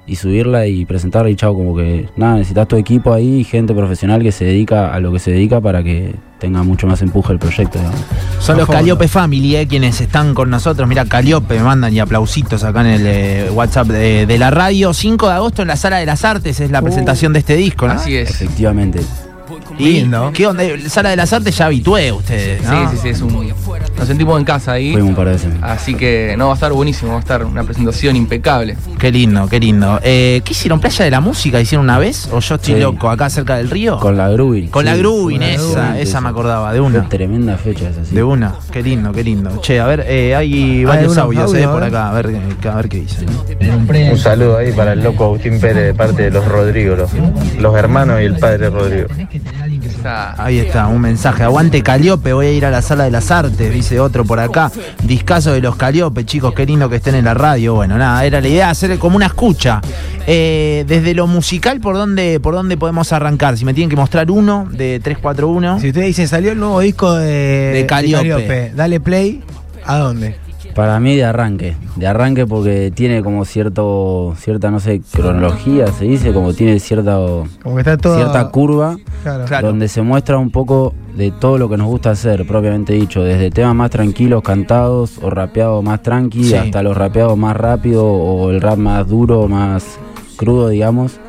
y 0.09 0.15
subirla 0.15 0.65
y 0.65 0.85
presentarla 0.85 1.29
y 1.29 1.35
chao, 1.35 1.53
como 1.53 1.75
que 1.75 2.09
nada, 2.15 2.37
necesitas 2.37 2.67
tu 2.67 2.75
equipo 2.77 3.13
ahí 3.13 3.41
y 3.41 3.43
gente 3.43 3.75
profesional 3.75 4.23
que 4.23 4.31
se 4.31 4.43
dedica 4.43 4.91
a 4.91 4.99
lo 4.99 5.11
que 5.11 5.19
se 5.19 5.31
dedica 5.31 5.61
para 5.61 5.83
que 5.83 6.15
tenga 6.39 6.63
mucho 6.63 6.87
más 6.87 7.01
empuje 7.03 7.33
el 7.33 7.37
proyecto, 7.37 7.77
digamos. 7.77 8.01
Son 8.39 8.57
los. 8.57 8.67
Caliope 8.67 9.07
Family, 9.07 9.55
eh, 9.55 9.67
quienes 9.67 10.01
están 10.01 10.33
con 10.33 10.49
nosotros. 10.49 10.87
Mira, 10.87 11.05
Caliope 11.05 11.57
me 11.57 11.63
mandan 11.63 11.93
y 11.93 11.99
aplausitos 11.99 12.63
acá 12.63 12.81
en 12.81 12.87
el 12.87 13.03
eh, 13.05 13.51
WhatsApp 13.51 13.87
de, 13.87 14.25
de 14.25 14.37
la 14.39 14.49
radio. 14.49 14.93
5 14.93 15.27
de 15.27 15.33
agosto 15.33 15.61
en 15.61 15.67
la 15.67 15.75
Sala 15.75 15.97
de 15.97 16.07
las 16.07 16.25
Artes 16.25 16.59
es 16.59 16.71
la 16.71 16.81
presentación 16.81 17.33
de 17.33 17.39
este 17.39 17.55
disco, 17.55 17.87
¿no? 17.87 17.93
Así 17.93 18.15
es. 18.15 18.31
Efectivamente. 18.31 19.01
Lindo. 19.79 20.31
¿Qué 20.33 20.45
onda? 20.45 20.63
Sala 20.87 21.09
de 21.09 21.15
las 21.15 21.31
Artes 21.33 21.55
ya 21.57 21.65
habitué 21.67 22.11
ustedes, 22.11 22.61
¿no? 22.63 22.91
sí, 22.91 22.97
sí, 23.01 23.09
es 23.09 23.21
un. 23.21 23.49
Nos 23.97 24.07
sentimos 24.07 24.37
en 24.39 24.45
casa 24.45 24.73
ahí. 24.73 24.91
Fuimos 24.93 25.09
un 25.09 25.15
par 25.15 25.25
de 25.27 25.31
veces. 25.33 25.49
Así 25.61 25.95
que 25.95 26.35
no, 26.37 26.47
va 26.47 26.51
a 26.51 26.55
estar 26.55 26.71
buenísimo, 26.71 27.11
va 27.11 27.17
a 27.17 27.21
estar 27.21 27.43
una 27.45 27.63
presentación 27.63 28.15
impecable. 28.15 28.77
Qué 28.97 29.11
lindo, 29.11 29.47
qué 29.49 29.59
lindo. 29.59 29.99
Eh, 30.03 30.41
¿Qué 30.43 30.51
hicieron? 30.53 30.79
¿Playa 30.79 31.05
de 31.05 31.11
la 31.11 31.21
Música 31.21 31.59
hicieron 31.59 31.83
una 31.85 31.97
vez? 31.97 32.27
¿O 32.31 32.39
yo 32.39 32.55
estoy 32.55 32.75
Sí. 32.75 32.79
loco 32.79 33.09
acá 33.09 33.29
cerca 33.29 33.57
del 33.57 33.69
río? 33.69 33.97
Con 33.99 34.15
la 34.17 34.29
Grubin. 34.29 34.67
Con 34.69 34.85
la 34.85 34.93
sí. 34.93 34.99
Grubin, 34.99 35.41
esa, 35.43 35.61
Grubin, 35.63 35.95
esa 36.01 36.17
sí, 36.19 36.23
me 36.23 36.29
sí. 36.29 36.31
acordaba, 36.31 36.71
de 36.73 36.77
Qué 36.79 36.81
una. 36.85 37.09
tremenda 37.09 37.57
fecha 37.57 37.89
esa, 37.89 38.05
sí. 38.05 38.15
De 38.15 38.23
una, 38.23 38.55
qué 38.71 38.83
lindo, 38.83 39.11
qué 39.11 39.23
lindo. 39.23 39.59
Che, 39.61 39.79
a 39.79 39.85
ver, 39.85 40.05
eh, 40.07 40.35
hay 40.35 40.83
varios 40.85 41.17
audios 41.17 41.43
audios, 41.45 41.61
eh, 41.61 41.65
a 41.65 41.71
por 41.71 41.83
acá, 41.83 42.09
a 42.09 42.13
ver, 42.13 42.29
qué- 42.61 42.67
a 42.69 42.75
ver 42.75 42.89
qué 42.89 42.99
dicen. 43.01 43.27
Un 44.11 44.17
saludo 44.17 44.57
ahí 44.57 44.71
para 44.71 44.93
el 44.93 45.03
loco 45.03 45.25
Agustín 45.25 45.59
Pérez 45.59 45.83
de 45.85 45.93
parte 45.93 46.23
de 46.23 46.31
los 46.31 46.45
Rodrigo, 46.45 46.95
los, 46.95 47.09
los 47.59 47.75
hermanos 47.75 48.21
y 48.21 48.25
el 48.25 48.35
padre 48.37 48.69
Rodrigo. 48.69 49.07
Esa- 49.99 50.41
Ahí 50.43 50.59
está, 50.59 50.87
un 50.87 51.01
mensaje. 51.01 51.43
Aguante 51.43 51.81
Caliope, 51.83 52.33
voy 52.33 52.47
a 52.47 52.51
ir 52.51 52.65
a 52.65 52.71
la 52.71 52.81
sala 52.81 53.03
de 53.03 53.11
las 53.11 53.31
artes, 53.31 53.73
dice 53.73 53.99
otro 53.99 54.23
por 54.25 54.39
acá. 54.39 54.71
Discaso 55.03 55.51
de 55.51 55.61
los 55.61 55.75
Caliope, 55.75 56.25
chicos, 56.25 56.53
qué 56.53 56.65
lindo 56.65 56.89
que 56.89 56.97
estén 56.97 57.15
en 57.15 57.25
la 57.25 57.33
radio. 57.33 57.75
Bueno, 57.75 57.97
nada, 57.97 58.23
era 58.25 58.39
la 58.41 58.47
idea 58.47 58.69
hacer 58.69 58.97
como 58.97 59.15
una 59.17 59.25
escucha. 59.27 59.81
Eh, 60.25 60.85
desde 60.87 61.13
lo 61.13 61.27
musical, 61.27 61.79
¿por 61.79 61.95
dónde, 61.95 62.39
¿por 62.39 62.53
dónde 62.53 62.77
podemos 62.77 63.11
arrancar? 63.13 63.57
Si 63.57 63.65
me 63.65 63.73
tienen 63.73 63.89
que 63.89 63.95
mostrar 63.95 64.29
uno 64.31 64.67
de 64.71 64.99
341. 65.03 65.79
Si 65.79 65.87
ustedes 65.87 66.07
dicen, 66.07 66.27
salió 66.27 66.51
el 66.51 66.59
nuevo 66.59 66.79
disco 66.79 67.13
de, 67.15 67.71
De 67.73 67.85
Calliope. 67.85 68.71
Dale 68.75 68.99
play. 68.99 69.43
¿A 69.85 69.97
dónde? 69.97 70.35
Para 70.75 70.99
mí 70.99 71.15
de 71.15 71.25
arranque, 71.25 71.75
de 71.97 72.07
arranque 72.07 72.45
porque 72.47 72.91
tiene 72.93 73.21
como 73.21 73.43
cierto, 73.43 74.33
cierta, 74.37 74.71
no 74.71 74.79
sé, 74.79 75.01
cronología, 75.13 75.87
se 75.87 76.05
dice, 76.05 76.31
como 76.31 76.53
tiene 76.53 76.79
cierta, 76.79 77.15
Como 77.63 77.75
que 77.75 77.79
está 77.81 77.97
todo. 77.97 78.15
cierta 78.15 78.47
curva 78.49 78.95
Claro. 79.23 79.45
Claro. 79.45 79.67
donde 79.67 79.87
se 79.89 80.01
muestra 80.01 80.37
un 80.37 80.51
poco 80.51 80.93
de 81.17 81.31
todo 81.31 81.57
lo 81.57 81.67
que 81.67 81.75
nos 81.75 81.87
gusta 81.87 82.11
hacer, 82.11 82.47
propiamente 82.47 82.93
dicho, 82.93 83.23
desde 83.23 83.51
temas 83.51 83.75
más 83.75 83.89
tranquilos, 83.91 84.41
cantados 84.41 85.17
o 85.21 85.29
rapeados 85.29 85.83
más 85.83 86.01
tranqui, 86.01 86.45
Sí. 86.45 86.55
hasta 86.55 86.81
los 86.81 86.95
rapeados 86.95 87.37
más 87.37 87.57
rápido 87.57 88.05
o 88.05 88.49
el 88.51 88.61
rap 88.61 88.77
más 88.77 89.05
duro, 89.07 89.47
más 89.49 89.97
crudo, 90.37 90.69
digamos. 90.69 91.19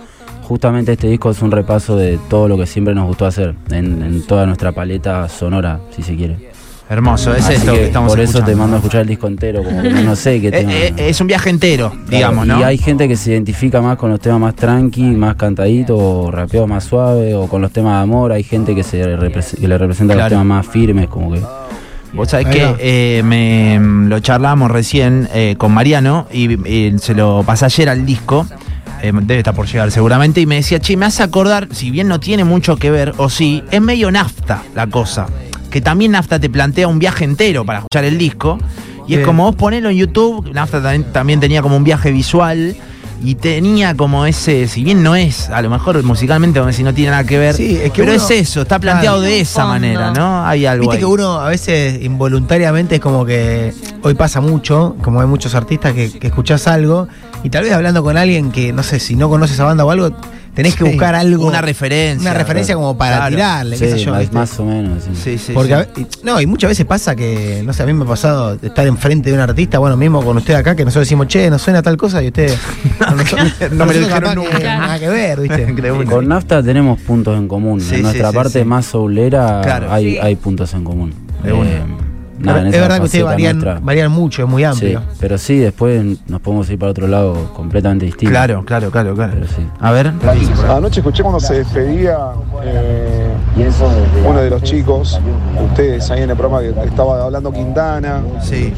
Justamente 0.43 0.93
este 0.93 1.09
disco 1.09 1.31
es 1.31 1.43
un 1.43 1.51
repaso 1.51 1.97
de 1.97 2.19
todo 2.29 2.47
lo 2.49 2.57
que 2.57 2.67
siempre 2.67 2.95
nos 2.95 3.07
gustó 3.07 3.27
hacer, 3.27 3.55
en, 3.71 4.03
en 4.03 4.23
toda 4.27 4.47
nuestra 4.47 4.71
paleta 4.73 5.29
sonora, 5.29 5.81
si 5.91 6.03
se 6.03 6.15
quiere. 6.15 6.51
Hermoso, 6.91 7.33
es 7.37 7.45
Así 7.45 7.55
esto 7.55 7.73
que, 7.73 7.79
que 7.79 7.85
estamos 7.87 8.11
por 8.13 8.19
eso 8.21 8.43
te 8.43 8.57
mando 8.57 8.75
a 8.75 8.79
escuchar 8.81 9.03
el 9.03 9.07
disco 9.07 9.29
entero, 9.29 9.63
como 9.63 9.81
que 9.81 9.91
no, 9.91 10.17
sé 10.17 10.41
qué 10.41 10.49
Eh, 10.53 10.53
tema. 10.53 10.73
eh, 10.73 10.95
es 11.09 11.21
un 11.21 11.29
viaje 11.29 11.49
entero, 11.49 11.93
digamos, 12.09 12.45
Claro, 12.45 12.59
¿no? 12.59 12.65
Y 12.67 12.69
hay 12.69 12.79
gente 12.79 13.07
que 13.07 13.15
se 13.17 13.31
identifica 13.31 13.81
más 13.81 13.97
con 13.97 14.11
los 14.11 14.19
temas 14.19 14.41
más 14.41 14.57
tranqui, 14.57 15.03
más 15.03 15.37
cantaditos, 15.37 15.97
o 15.99 16.33
rapeados 16.33 16.69
más 16.69 16.83
suave, 16.83 17.35
o 17.37 17.47
con 17.47 17.63
los 17.63 17.71
temas 17.71 17.97
de 17.99 18.03
amor. 18.03 18.33
Hay 18.33 18.43
gente 18.43 18.75
que, 18.75 18.83
se 18.83 18.99
que 18.99 19.69
le 19.69 19.79
representa 19.79 20.15
Claro. 20.15 20.23
los 20.25 20.29
temas 20.31 20.47
más 20.47 20.67
firmes, 20.67 21.07
como 21.09 21.33
que. 21.33 21.41
Vos 22.13 22.29
sabés 22.29 22.49
que 22.49 22.75
eh, 22.81 23.23
me, 23.23 23.79
lo 24.09 24.19
charlamos 24.19 24.69
recién 24.69 25.29
eh, 25.33 25.55
con 25.57 25.71
Mariano 25.71 26.27
y 26.33 26.59
eh, 26.65 26.97
se 26.99 27.15
lo 27.15 27.45
pasé 27.47 27.67
ayer 27.67 27.89
al 27.89 28.05
disco. 28.05 28.49
eh, 29.01 29.13
debe 29.15 29.39
estar 29.39 29.55
por 29.55 29.67
llegar 29.69 29.93
seguramente. 29.93 30.41
Y 30.41 30.47
me 30.47 30.57
decía, 30.57 30.81
che, 30.81 30.97
me 30.97 31.07
hace 31.07 31.23
acordar, 31.23 31.69
si 31.71 31.93
bien 31.93 32.09
no 32.09 32.19
tiene 32.19 32.43
mucho 32.43 32.77
que 32.77 32.91
ver, 32.91 33.15
o 33.17 33.31
sí, 33.31 33.63
es 33.71 33.81
medio 33.81 34.11
nafta 34.11 34.65
la 34.75 34.89
cosa. 34.89 35.29
Que 35.71 35.81
también 35.81 36.13
nafta 36.13 36.39
te 36.39 36.51
plantea 36.51 36.89
un 36.89 36.99
viaje 36.99 37.25
entero 37.25 37.65
para 37.65 37.79
escuchar 37.81 38.05
el 38.05 38.19
disco. 38.19 38.59
Y 39.07 39.15
es 39.15 39.25
como 39.27 39.45
vos 39.45 39.57
ponelo 39.57 39.89
en 39.91 39.97
YouTube, 39.97 40.53
nafta 40.53 40.81
también, 40.83 41.05
también 41.13 41.41
tenía 41.41 41.63
como 41.63 41.77
un 41.77 41.85
viaje 41.85 42.11
visual. 42.13 42.77
Y 43.23 43.35
tenía 43.35 43.95
como 43.95 44.25
ese, 44.25 44.67
si 44.67 44.83
bien 44.83 45.03
no 45.03 45.15
es, 45.15 45.51
a 45.51 45.61
lo 45.61 45.69
mejor 45.69 46.03
musicalmente, 46.05 46.59
a 46.59 46.65
decir, 46.65 46.87
no 46.87 46.95
tiene 46.95 47.11
nada 47.11 47.25
que 47.25 47.37
ver, 47.39 47.55
Sí, 47.55 47.77
es 47.77 47.93
que 47.93 48.01
pero 48.03 48.15
uno- 48.15 48.25
es 48.25 48.31
eso, 48.31 48.63
está 48.63 48.79
planteado 48.79 49.19
Claro. 49.19 49.31
de 49.31 49.41
esa 49.41 49.61
fondo. 49.61 49.69
manera, 49.75 50.11
¿no? 50.13 50.47
Hay 50.47 50.65
algo 50.65 50.85
Viste 50.85 50.97
ahí. 50.97 51.01
que 51.01 51.05
uno 51.07 51.39
a 51.39 51.49
veces 51.51 52.03
involuntariamente 52.03 52.95
es 52.95 53.01
como 53.03 53.27
que 53.27 53.75
hoy 54.03 54.15
pasa 54.15 54.41
mucho, 54.41 54.97
como 55.03 55.21
hay 55.21 55.27
muchos 55.27 55.55
artistas 55.55 55.93
que, 55.93 56.11
que 56.19 56.29
escuchás 56.29 56.67
algo 56.67 57.09
y 57.45 57.51
tal 57.51 57.65
vez 57.65 57.75
hablando 57.75 58.03
con 58.03 58.17
alguien 58.17 58.51
que 58.53 58.73
no 58.73 58.83
sé 58.83 58.99
si 58.99 59.17
no 59.17 59.29
conoce 59.29 59.53
esa 59.53 59.65
banda 59.65 59.85
o 59.85 59.91
algo, 59.91 60.13
tenés 60.55 60.75
que 60.77 60.85
buscar 60.85 61.15
algo. 61.15 61.47
Una 61.47 61.61
referencia. 61.61 62.31
Una 62.31 62.39
referencia 62.39 62.75
como 62.75 62.97
para 62.97 63.17
Claro. 63.17 63.37
tirarle, 63.37 63.79
qué 63.79 63.91
sé 63.91 63.99
yo. 63.99 64.13
más, 64.13 64.33
más 64.33 64.59
o 64.61 64.65
menos. 64.65 65.05
sí. 65.05 65.11
Sí, 65.15 65.39
sí, 65.39 65.53
Porque 65.53 65.75
a 65.75 65.87
no, 66.23 66.41
y 66.41 66.47
muchas 66.47 66.69
veces 66.71 66.85
pasa 66.87 67.15
que, 67.17 67.63
no 67.65 67.73
sé, 67.73 67.83
a 67.83 67.87
mí 67.87 67.93
me 67.93 68.05
ha 68.05 68.09
pasado 68.09 68.55
estar 68.61 68.87
enfrente 68.87 69.31
de 69.31 69.35
un 69.37 69.41
artista, 69.41 69.79
bueno, 69.79 69.97
mismo 69.97 70.23
con 70.25 70.37
usted 70.37 70.55
acá, 70.55 70.75
que 70.77 70.85
nosotros 70.85 71.07
decimos, 71.07 71.27
che, 71.29 71.49
nos 71.51 71.63
suena 71.63 71.83
tal 71.83 71.97
cosa, 71.97 72.23
y 72.23 72.29
usted. 72.29 72.53
no, 73.01 73.77
no 73.77 73.87
me 73.87 73.95
lo 73.95 74.01
dijeron 74.07 74.35
nunca. 74.35 74.59
Nada 74.59 74.99
que 74.99 75.09
ver, 75.09 75.41
¿viste? 75.41 75.75
Con 76.11 76.29
Nafta 76.29 76.63
tenemos 76.63 77.01
puntos 77.01 77.37
en 77.39 77.47
común. 77.49 77.81
Sí, 77.81 77.97
en 77.97 78.03
nuestra 78.03 78.33
parte 78.33 78.61
sí. 78.61 78.65
más 78.65 78.87
soulera 78.87 79.61
Claro. 79.63 79.93
hay, 79.93 80.13
Sí. 80.13 80.19
hay 80.21 80.37
puntos 80.37 80.73
en 80.75 80.85
común. 80.85 81.13
Eh, 81.43 81.47
De 81.47 81.53
una. 81.53 81.71
Nada, 82.41 82.61
en 82.61 82.67
es 82.69 82.73
esa 82.75 82.83
verdad 82.83 82.97
que 82.99 83.05
ustedes 83.05 83.25
varían, 83.25 83.59
nuestra. 83.59 83.81
varían 83.81 84.11
mucho, 84.13 84.43
es 84.43 84.49
muy 84.49 84.63
Sí, 84.63 84.67
amplio. 84.67 85.03
pero 85.21 85.39
sí, 85.39 85.59
después 85.59 86.05
nos 86.29 86.41
podemos 86.41 86.69
ir 86.71 86.79
para 86.79 86.91
otro 86.93 87.07
lado 87.09 87.53
completamente 87.55 88.07
distinto. 88.07 88.31
Claro, 88.31 88.65
claro, 88.65 88.91
claro, 88.91 89.15
claro. 89.15 89.33
Pero 89.35 89.47
sí. 89.47 89.67
A 89.81 89.93
ver. 89.93 90.13
Anoche 90.69 91.01
escuché 91.01 91.23
cuando 91.23 91.41
se 91.41 91.55
despedía 91.55 92.19
eh, 92.65 93.10
uno 94.27 94.41
de 94.41 94.51
los 94.51 94.63
chicos, 94.63 95.21
ustedes 95.63 96.11
ahí 96.11 96.23
en 96.23 96.31
el 96.31 96.37
programa 96.37 96.61
que 96.63 96.89
estaba 96.89 97.25
hablando 97.25 97.53
Quintana. 97.53 98.23
Sí. 98.43 98.73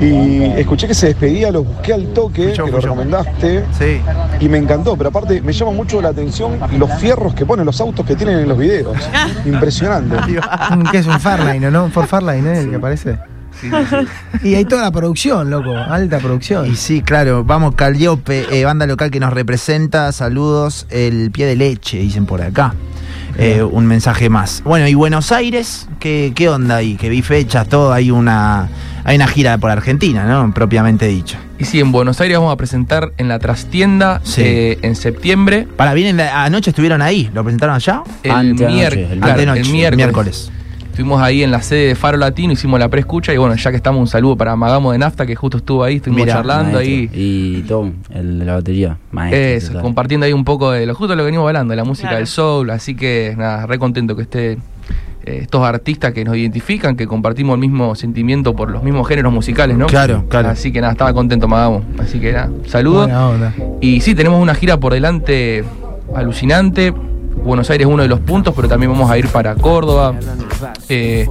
Y 0.00 0.44
escuché 0.58 0.86
que 0.86 0.94
se 0.94 1.08
despedía, 1.08 1.50
lo 1.50 1.64
busqué 1.64 1.94
al 1.94 2.06
toque, 2.08 2.50
Escuchó, 2.50 2.64
que 2.64 2.70
lo 2.70 2.80
recomendaste. 2.80 3.64
Sí. 3.78 4.00
Y 4.40 4.48
me 4.48 4.58
encantó, 4.58 4.96
pero 4.96 5.10
aparte 5.10 5.40
me 5.40 5.52
llama 5.52 5.72
mucho 5.72 6.00
la 6.00 6.10
atención 6.10 6.58
los 6.78 6.92
fierros 6.94 7.34
que 7.34 7.46
ponen 7.46 7.66
los 7.66 7.80
autos 7.80 8.04
que 8.04 8.16
tienen 8.16 8.40
en 8.40 8.48
los 8.48 8.58
videos. 8.58 8.96
Impresionante. 9.44 10.16
Mm, 10.16 10.90
¿Qué 10.90 10.98
es 10.98 11.06
un 11.06 11.20
Farline, 11.20 11.70
no? 11.70 11.84
Un 11.84 11.92
Ford 11.92 12.06
Farline, 12.06 12.46
¿eh? 12.46 12.60
El 12.60 12.70
que 12.70 12.76
aparece. 12.76 13.18
Y 14.42 14.54
hay 14.54 14.64
toda 14.64 14.82
la 14.82 14.90
producción, 14.90 15.50
loco. 15.50 15.74
Alta 15.74 16.18
producción. 16.18 16.66
Y 16.66 16.76
sí, 16.76 17.02
claro, 17.02 17.44
vamos 17.44 17.74
Calliope, 17.74 18.46
eh, 18.50 18.64
banda 18.64 18.86
local 18.86 19.10
que 19.10 19.20
nos 19.20 19.32
representa, 19.32 20.10
saludos, 20.12 20.86
el 20.90 21.30
pie 21.30 21.46
de 21.46 21.56
leche, 21.56 21.98
dicen 21.98 22.26
por 22.26 22.42
acá. 22.42 22.74
Eh, 23.38 23.62
un 23.62 23.86
mensaje 23.86 24.28
más. 24.28 24.62
Bueno, 24.64 24.86
y 24.88 24.94
Buenos 24.94 25.32
Aires, 25.32 25.88
¿qué, 25.98 26.32
qué 26.34 26.48
onda 26.48 26.76
ahí? 26.76 26.94
Que 26.96 27.08
vi 27.08 27.20
fechas, 27.22 27.68
todo, 27.68 27.92
hay 27.92 28.10
una, 28.10 28.68
hay 29.04 29.16
una 29.16 29.26
gira 29.26 29.58
por 29.58 29.70
Argentina, 29.70 30.24
¿no? 30.24 30.52
Propiamente 30.54 31.06
dicho. 31.06 31.36
Y 31.58 31.64
sí, 31.64 31.80
en 31.80 31.92
Buenos 31.92 32.20
Aires 32.20 32.38
vamos 32.38 32.52
a 32.52 32.56
presentar 32.56 33.12
en 33.16 33.28
la 33.28 33.38
trastienda 33.38 34.20
Sí. 34.24 34.42
eh, 34.44 34.78
en 34.82 34.96
septiembre. 34.96 35.66
Para, 35.76 35.94
vienen, 35.94 36.20
anoche 36.20 36.70
estuvieron 36.70 37.02
ahí, 37.02 37.30
¿lo 37.34 37.42
presentaron 37.42 37.76
allá? 37.76 38.02
El, 38.22 38.32
claro, 38.32 38.44
Antenoche, 39.20 39.60
el 39.60 39.96
miércoles. 39.96 40.50
Estuvimos 40.94 41.20
ahí 41.20 41.42
en 41.42 41.50
la 41.50 41.60
sede 41.60 41.88
de 41.88 41.94
Faro 41.96 42.16
Latino, 42.18 42.52
hicimos 42.52 42.78
la 42.78 42.88
preescucha 42.88 43.34
y 43.34 43.36
bueno, 43.36 43.56
ya 43.56 43.70
que 43.72 43.76
estamos, 43.76 43.98
un 44.00 44.06
saludo 44.06 44.36
para 44.36 44.54
Magamo 44.54 44.92
de 44.92 44.98
Nafta 44.98 45.26
que 45.26 45.34
justo 45.34 45.56
estuvo 45.56 45.82
ahí, 45.82 45.96
estuvimos 45.96 46.28
charlando 46.28 46.74
Maestro. 46.74 46.78
ahí. 46.78 47.10
Y 47.12 47.62
Tom, 47.62 47.94
el 48.10 48.38
de 48.38 48.44
la 48.44 48.54
batería. 48.54 48.96
Maestro. 49.10 49.40
Eso, 49.40 49.66
total. 49.70 49.82
compartiendo 49.82 50.24
ahí 50.26 50.32
un 50.32 50.44
poco 50.44 50.70
de 50.70 50.86
lo 50.86 50.94
justo 50.94 51.16
lo 51.16 51.22
que 51.22 51.26
venimos 51.26 51.48
hablando, 51.48 51.72
de 51.72 51.76
la 51.78 51.82
música 51.82 52.10
Claro. 52.10 52.18
del 52.18 52.28
soul, 52.28 52.70
así 52.70 52.94
que 52.94 53.34
nada, 53.36 53.66
re 53.66 53.76
contento 53.80 54.14
que 54.14 54.22
esté 54.22 54.52
eh, 54.52 55.38
estos 55.42 55.64
artistas 55.64 56.12
que 56.12 56.24
nos 56.24 56.36
identifican, 56.36 56.94
que 56.94 57.08
compartimos 57.08 57.54
el 57.54 57.60
mismo 57.60 57.96
sentimiento 57.96 58.54
por 58.54 58.70
los 58.70 58.84
mismos 58.84 59.08
géneros 59.08 59.32
musicales, 59.32 59.76
¿no? 59.76 59.86
Claro, 59.86 60.26
claro. 60.28 60.50
Así 60.50 60.70
que 60.70 60.80
nada, 60.80 60.92
estaba 60.92 61.12
contento 61.12 61.48
Magamo, 61.48 61.82
así 61.98 62.20
que 62.20 62.30
nada, 62.34 62.50
saludos. 62.68 63.10
Y 63.80 64.00
sí, 64.00 64.14
tenemos 64.14 64.40
una 64.40 64.54
gira 64.54 64.78
por 64.78 64.92
delante 64.92 65.64
alucinante. 66.14 66.94
Buenos 67.42 67.68
Aires 67.70 67.86
es 67.86 67.92
uno 67.92 68.02
de 68.02 68.08
los 68.08 68.20
puntos, 68.20 68.54
pero 68.56 68.68
también 68.68 68.90
vamos 68.92 69.10
a 69.10 69.18
ir 69.18 69.28
para 69.28 69.54
Córdoba. 69.54 70.14
Eh, 70.88 71.26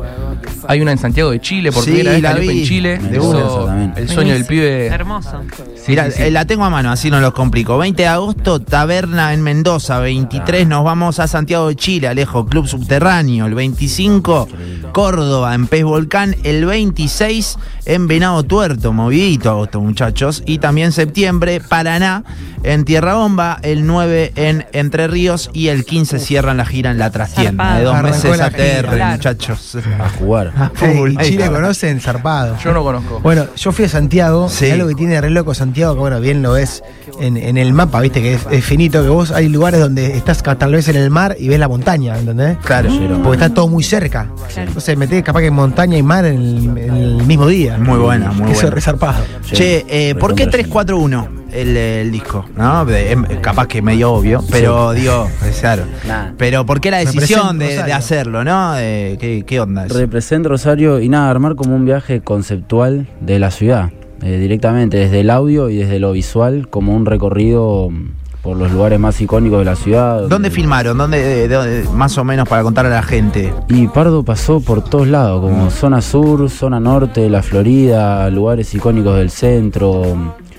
hay 0.67 0.81
una 0.81 0.91
en 0.91 0.97
Santiago 0.97 1.31
de 1.31 1.39
Chile, 1.41 1.71
por 1.71 1.83
Sí, 1.83 1.91
primera 1.91 2.11
vez 2.11 2.21
la 2.21 2.33
vi. 2.35 2.59
en 2.61 2.65
Chile. 2.65 2.97
De 2.99 3.17
Eso, 3.17 3.69
el 3.95 4.09
sueño 4.09 4.33
del 4.33 4.45
pibe. 4.45 4.87
Hermoso. 4.87 5.41
Sí, 5.75 5.91
Mirá, 5.91 6.05
sí, 6.11 6.17
sí. 6.17 6.23
eh, 6.23 6.31
la 6.31 6.45
tengo 6.45 6.63
a 6.65 6.69
mano, 6.69 6.91
así 6.91 7.09
no 7.09 7.19
los 7.19 7.33
complico. 7.33 7.77
20 7.77 8.03
de 8.03 8.07
agosto, 8.07 8.59
Taberna 8.59 9.33
en 9.33 9.41
Mendoza. 9.41 9.99
23 9.99 10.67
nos 10.67 10.83
vamos 10.83 11.19
a 11.19 11.27
Santiago 11.27 11.67
de 11.69 11.75
Chile, 11.75 12.07
Alejo, 12.07 12.45
Club 12.45 12.67
Subterráneo. 12.67 13.45
El 13.47 13.55
25, 13.55 14.47
Córdoba, 14.93 15.53
en 15.55 15.67
Pez 15.67 15.83
Volcán. 15.83 16.35
El 16.43 16.65
26, 16.65 17.57
en 17.85 18.07
Venado 18.07 18.43
Tuerto, 18.43 18.93
movidito 18.93 19.49
agosto, 19.49 19.81
muchachos. 19.81 20.43
Y 20.45 20.59
también 20.59 20.91
septiembre, 20.93 21.59
Paraná, 21.59 22.23
en 22.63 22.85
Tierra 22.85 23.15
Bomba. 23.15 23.59
El 23.63 23.85
9 23.85 24.31
en 24.35 24.65
Entre 24.71 25.07
Ríos. 25.07 25.49
Y 25.53 25.67
el 25.69 25.83
15 25.83 26.19
cierran 26.19 26.57
la 26.57 26.65
gira 26.65 26.91
en 26.91 26.99
la 26.99 27.09
trastienda. 27.09 27.63
Zarpado. 27.63 27.77
De 27.79 27.83
dos 27.85 27.95
Arrancó 27.95 28.27
meses 28.29 28.41
ATR, 28.41 28.89
gira. 28.93 29.11
muchachos. 29.11 29.77
A 29.99 30.09
jugar. 30.09 30.53
Hey, 30.79 31.03
y 31.15 31.19
Ahí 31.19 31.29
Chile 31.31 31.49
conocen 31.49 31.99
zarpado. 31.99 32.57
Yo 32.63 32.71
no 32.73 32.83
conozco. 32.83 33.19
Bueno, 33.21 33.47
yo 33.57 33.71
fui 33.71 33.85
a 33.85 33.89
Santiago, 33.89 34.47
Sí. 34.49 34.69
algo 34.69 34.87
que 34.87 34.95
tiene 34.95 35.13
de 35.15 35.21
re 35.21 35.29
loco 35.31 35.53
Santiago, 35.53 35.95
que 35.95 35.99
bueno, 35.99 36.19
bien 36.21 36.41
lo 36.43 36.53
ves 36.53 36.83
en, 37.19 37.37
en 37.37 37.57
el 37.57 37.73
mapa, 37.73 37.99
viste, 38.01 38.21
que 38.21 38.35
es, 38.35 38.41
es 38.51 38.63
finito, 38.63 39.01
que 39.01 39.09
vos 39.09 39.31
hay 39.31 39.49
lugares 39.49 39.79
donde 39.79 40.15
estás 40.15 40.43
tal 40.43 40.71
vez 40.71 40.87
en 40.87 40.95
el 40.95 41.09
mar 41.09 41.35
y 41.39 41.47
ves 41.47 41.59
la 41.59 41.67
montaña, 41.67 42.17
¿entendés? 42.17 42.57
Claro. 42.63 42.89
Porque 43.23 43.43
está 43.43 43.53
todo 43.53 43.67
muy 43.67 43.83
cerca. 43.83 44.27
Claro. 44.53 44.71
Entonces 44.83 44.97
metés 44.97 45.23
capaz 45.23 45.39
que 45.39 45.49
montaña 45.49 45.97
y 45.97 46.03
mar 46.03 46.25
en 46.25 46.35
el, 46.41 46.77
en 46.77 46.93
el 46.95 47.23
mismo 47.25 47.47
día. 47.47 47.77
Muy 47.77 47.99
buena, 47.99 48.33
muy 48.33 48.51
Eso 48.51 48.51
es 48.51 48.61
buena. 48.63 48.75
re 48.75 48.81
zarpado. 48.81 49.23
Che, 49.49 49.85
eh, 49.87 50.13
¿por 50.15 50.35
qué 50.35 50.43
recontra 50.43 50.59
341 50.59 51.27
el, 51.53 51.77
el 51.77 52.11
disco? 52.11 52.43
¿No? 52.57 52.85
Em, 52.89 53.23
capaz 53.39 53.67
que 53.67 53.81
medio 53.81 54.11
obvio, 54.11 54.43
pero 54.51 54.91
digo, 54.91 55.29
es 55.47 55.57
claro. 55.61 55.83
Nah. 56.05 56.31
Pero 56.37 56.65
¿por 56.65 56.81
qué 56.81 56.91
la 56.91 56.97
decisión 56.97 57.57
Representa 57.57 57.63
de, 57.63 57.65
de 57.69 57.75
Rosario. 57.77 57.95
hacerlo, 57.95 58.43
no? 58.43 58.73
De- 58.73 59.17
¿qué, 59.21 59.45
qué 59.47 59.61
onda 59.61 59.85
eso? 59.85 59.97
Represento 59.97 60.49
Rosario 60.49 60.99
y 60.99 61.07
nada, 61.07 61.29
armar 61.29 61.55
como 61.55 61.77
un 61.77 61.85
viaje 61.85 62.19
conceptual 62.19 63.07
de 63.21 63.39
la 63.39 63.51
ciudad, 63.51 63.89
eh, 64.21 64.37
directamente 64.37 64.97
desde 64.97 65.21
el 65.21 65.29
audio 65.29 65.69
y 65.69 65.77
desde 65.77 65.99
lo 65.99 66.11
visual, 66.11 66.67
como 66.67 66.93
un 66.93 67.05
recorrido 67.05 67.89
mm, 67.89 68.09
por 68.43 68.57
los 68.57 68.71
lugares 68.71 68.99
más 68.99 69.19
icónicos 69.21 69.59
de 69.59 69.65
la 69.65 69.75
ciudad. 69.77 70.27
¿Dónde 70.27 70.51
filmaron? 70.51 70.97
¿Dónde, 70.97 71.47
de- 71.47 71.47
de- 71.47 71.89
más 71.89 72.17
o 72.17 72.25
menos 72.25 72.47
para 72.47 72.61
contar 72.61 72.85
a 72.85 72.89
la 72.89 73.01
gente? 73.01 73.53
Y 73.69 73.87
Pardo 73.87 74.21
pasó 74.23 74.59
por 74.59 74.83
todos 74.83 75.07
lados, 75.07 75.41
como 75.41 75.71
zona 75.71 76.01
sur, 76.01 76.49
zona 76.49 76.77
norte, 76.79 77.29
la 77.29 77.41
Florida, 77.41 78.29
lugares 78.29 78.73
icónicos 78.75 79.15
del 79.17 79.29
centro, 79.29 80.03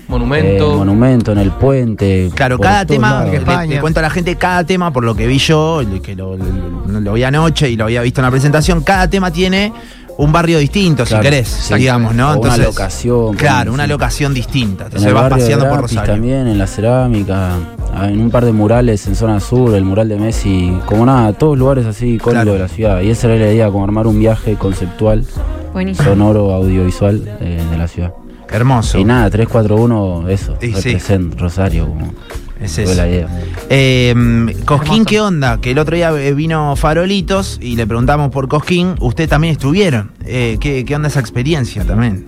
Monumento. 0.07 0.73
eh, 0.73 0.77
monumento 0.77 1.31
en 1.31 1.37
el 1.37 1.51
puente. 1.51 2.31
Claro, 2.33 2.57
cada 2.59 2.85
tema, 2.85 3.23
le, 3.23 3.67
le 3.67 3.79
cuento 3.79 3.99
a 3.99 4.03
la 4.03 4.09
gente, 4.09 4.35
cada 4.35 4.63
tema, 4.63 4.91
por 4.91 5.03
lo 5.03 5.13
que 5.15 5.27
vi 5.27 5.37
yo, 5.37 5.81
que 6.01 6.15
lo, 6.15 6.35
lo- 6.35 6.99
lo 7.01 7.13
vi 7.13 7.23
anoche 7.23 7.69
y 7.69 7.75
lo 7.75 7.83
había 7.83 8.01
visto 8.01 8.19
en 8.19 8.25
la 8.25 8.31
presentación, 8.31 8.81
cada 8.81 9.07
tema 9.07 9.29
tiene 9.29 9.71
un 10.17 10.31
barrio 10.31 10.59
distinto, 10.59 11.03
Claro, 11.03 11.21
si 11.23 11.29
querés, 11.29 11.47
sí. 11.49 11.73
digamos, 11.75 12.15
¿no? 12.15 12.31
O 12.31 12.39
una 12.39 12.55
locación, 12.55 13.35
Claro, 13.35 13.73
una 13.73 13.83
sí. 13.83 13.89
locación 13.89 14.33
distinta. 14.33 14.83
En 14.83 14.87
Entonces 14.87 15.07
el 15.09 15.13
vas 15.13 15.23
barrio 15.23 15.35
de 15.37 15.41
paseando 15.51 15.69
por 15.69 15.81
Rosario. 15.81 16.13
también, 16.13 16.47
en 16.47 16.57
la 16.57 16.67
cerámica, 16.67 17.49
ah, 17.55 17.57
en 18.03 18.21
un 18.21 18.29
par 18.29 18.45
de 18.45 18.51
murales 18.51 19.05
en 19.07 19.15
zona 19.15 19.39
sur, 19.39 19.73
el 19.75 19.83
mural 19.85 20.09
de 20.09 20.17
Messi, 20.17 20.73
como 20.85 21.05
nada, 21.05 21.33
todos 21.33 21.57
lugares 21.57 21.85
así 21.85 22.15
icónicos 22.15 22.33
Claro. 22.33 22.53
de 22.53 22.59
la 22.59 22.67
ciudad. 22.67 23.01
Y 23.01 23.09
esa 23.09 23.27
era 23.33 23.45
la 23.45 23.51
idea, 23.51 23.69
como 23.71 23.83
armar 23.83 24.07
un 24.07 24.19
viaje 24.19 24.55
conceptual, 24.55 25.25
Buenísimo. 25.73 26.07
sonoro, 26.09 26.51
audiovisual 26.53 27.21
eh, 27.41 27.61
de 27.71 27.77
la 27.77 27.87
ciudad. 27.87 28.13
Hermoso. 28.51 28.99
Y 28.99 29.03
nada, 29.05 29.29
341, 29.29 30.29
eso, 30.29 30.57
Y 30.61 30.67
sí. 30.67 30.73
represent 30.73 31.39
Rosario, 31.39 31.87
como 31.87 32.13
Es 32.61 32.73
fue 32.75 32.83
eso. 32.83 32.93
la 32.95 33.07
idea. 33.09 33.27
Eh, 33.69 34.13
Cosquín, 34.65 34.91
Hermoso. 34.93 35.05
¿qué 35.09 35.21
onda? 35.21 35.61
Que 35.61 35.71
el 35.71 35.79
otro 35.79 35.95
día 35.95 36.11
eh, 36.17 36.33
vino 36.33 36.75
Farolitos 36.75 37.57
y 37.61 37.75
le 37.75 37.87
preguntamos 37.87 38.29
por 38.29 38.47
Cosquín. 38.47 38.95
Ustedes 38.99 39.29
también 39.29 39.53
estuvieron. 39.53 40.11
Eh, 40.25 40.57
¿qué, 40.59 40.85
qué 40.85 40.95
onda 40.95 41.07
esa 41.07 41.19
experiencia 41.19 41.83
también? 41.85 42.27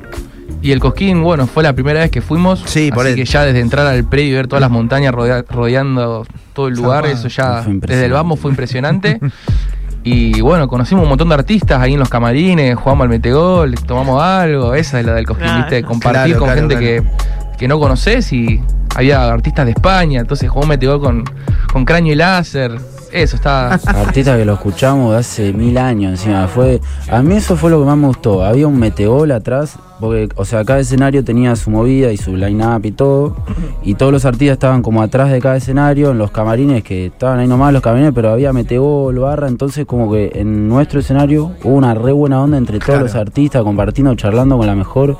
Y 0.62 0.72
el 0.72 0.80
Cosquín, 0.80 1.22
bueno, 1.24 1.46
fue 1.48 1.64
la 1.64 1.74
primera 1.74 2.00
vez 2.00 2.10
que 2.12 2.22
fuimos. 2.22 2.64
Sí, 2.66 2.92
por 2.92 3.06
así 3.06 3.12
el- 3.12 3.16
que 3.16 3.26
ya 3.26 3.44
desde 3.46 3.60
entrar 3.60 3.86
al 3.88 4.04
predio 4.06 4.32
y 4.32 4.34
ver 4.36 4.48
todas 4.48 4.62
las 4.62 4.72
montañas 4.72 5.14
rodea- 5.14 5.46
rodeando 5.48 6.26
todo 6.54 6.68
el 6.68 6.74
lugar, 6.74 7.06
eso 7.06 7.28
ya 7.28 7.62
desde 7.64 8.06
el 8.06 8.12
vamos 8.12 8.40
fue 8.40 8.50
impresionante. 8.52 9.20
y 10.04 10.42
bueno, 10.42 10.68
conocimos 10.68 11.04
un 11.04 11.10
montón 11.10 11.30
de 11.30 11.36
artistas 11.36 11.80
ahí 11.82 11.94
en 11.94 12.00
los 12.00 12.10
camarines, 12.10 12.76
jugamos 12.76 13.04
al 13.04 13.10
metegol, 13.10 13.76
tomamos 13.76 14.22
algo, 14.22 14.74
esa 14.74 15.00
es 15.00 15.06
la 15.06 15.14
del 15.14 15.26
Cosquín, 15.26 15.46
Claro. 15.48 15.62
¿viste? 15.64 15.84
Compartir 15.84 16.22
Claro, 16.36 16.40
con 16.40 16.48
claro, 16.48 16.60
gente 16.62 16.78
claro. 16.78 17.18
Que, 17.52 17.58
que 17.58 17.68
no 17.68 17.80
conoces 17.80 18.34
y 18.34 18.60
había 18.96 19.26
artistas 19.32 19.66
de 19.66 19.72
España, 19.74 20.20
entonces 20.22 20.50
jugó 20.50 20.66
metegol 20.66 21.00
con, 21.00 21.24
con 21.72 21.86
cráneo 21.86 22.14
y 22.14 22.16
láser. 22.16 22.72
Eso 23.12 23.36
está. 23.38 23.74
Artistas 23.74 24.38
que 24.38 24.46
lo 24.46 24.54
escuchamos 24.54 25.12
de 25.14 25.18
hace 25.20 25.54
mil 25.54 25.78
años 25.78 26.12
encima. 26.12 26.48
Fue, 26.48 26.82
a 27.10 27.22
mí 27.22 27.36
eso 27.36 27.56
fue 27.56 27.70
lo 27.72 27.80
que 27.80 27.86
más 27.86 27.98
me 27.98 28.08
gustó. 28.08 28.44
Había 28.44 28.68
un 28.68 28.78
meteol 28.78 29.32
atrás, 29.32 29.78
porque, 30.00 30.30
o 30.36 30.44
sea, 30.46 30.66
cada 30.66 30.80
escenario 30.80 31.24
tenía 31.24 31.56
su 31.56 31.70
movida 31.70 32.12
y 32.12 32.18
su 32.18 32.36
line-up 32.36 32.86
y 32.86 32.92
todo. 32.92 33.36
Y 33.82 33.96
todos 33.96 34.12
los 34.12 34.26
artistas 34.26 34.54
estaban 34.56 34.82
como 34.82 35.02
atrás 35.02 35.32
de 35.32 35.40
cada 35.40 35.56
escenario, 35.56 36.12
en 36.12 36.18
los 36.18 36.32
camarines, 36.32 36.84
que 36.84 37.08
estaban 37.08 37.40
ahí 37.40 37.48
nomás 37.48 37.72
los 37.74 37.82
camarines, 37.82 38.12
pero 38.14 38.30
había 38.32 38.52
meteol, 38.54 39.18
barra. 39.20 39.48
Entonces, 39.48 39.86
como 39.86 40.12
que 40.12 40.32
en 40.36 40.68
nuestro 40.68 41.00
escenario 41.00 41.54
hubo 41.64 41.74
una 41.76 41.94
re 41.96 42.12
buena 42.12 42.42
onda 42.42 42.58
entre 42.58 42.78
todos 42.80 42.86
Claro. 42.88 43.04
los 43.06 43.16
artistas, 43.16 43.64
compartiendo, 43.64 44.14
charlando 44.16 44.58
con 44.58 44.68
la 44.68 44.76
mejor. 44.76 45.18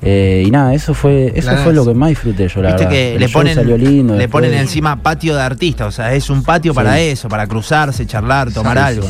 Eh, 0.00 0.44
y 0.46 0.50
nada, 0.50 0.74
eso 0.74 0.94
fue 0.94 1.32
eso 1.34 1.48
Claro. 1.48 1.64
fue 1.64 1.72
lo 1.72 1.84
que 1.84 1.92
más 1.94 2.10
disfruté 2.10 2.46
yo, 2.48 2.62
la 2.62 2.68
Viste 2.68 2.84
verdad. 2.84 2.90
que 2.92 3.14
El 3.14 3.20
le 3.20 3.28
ponen, 3.28 3.54
salió 3.56 3.76
lindo. 3.76 4.14
le 4.16 4.28
ponen 4.28 4.54
encima 4.54 5.02
patio 5.02 5.34
de 5.34 5.42
artista. 5.42 5.86
O 5.86 5.90
sea, 5.90 6.14
es 6.14 6.30
un 6.30 6.42
patio 6.44 6.72
para 6.72 7.00
eso, 7.00 7.28
para 7.28 7.46
cruzarse, 7.48 8.06
charlar, 8.06 8.52
tomar 8.52 8.76
Sí, 8.78 8.82
algo. 8.84 9.08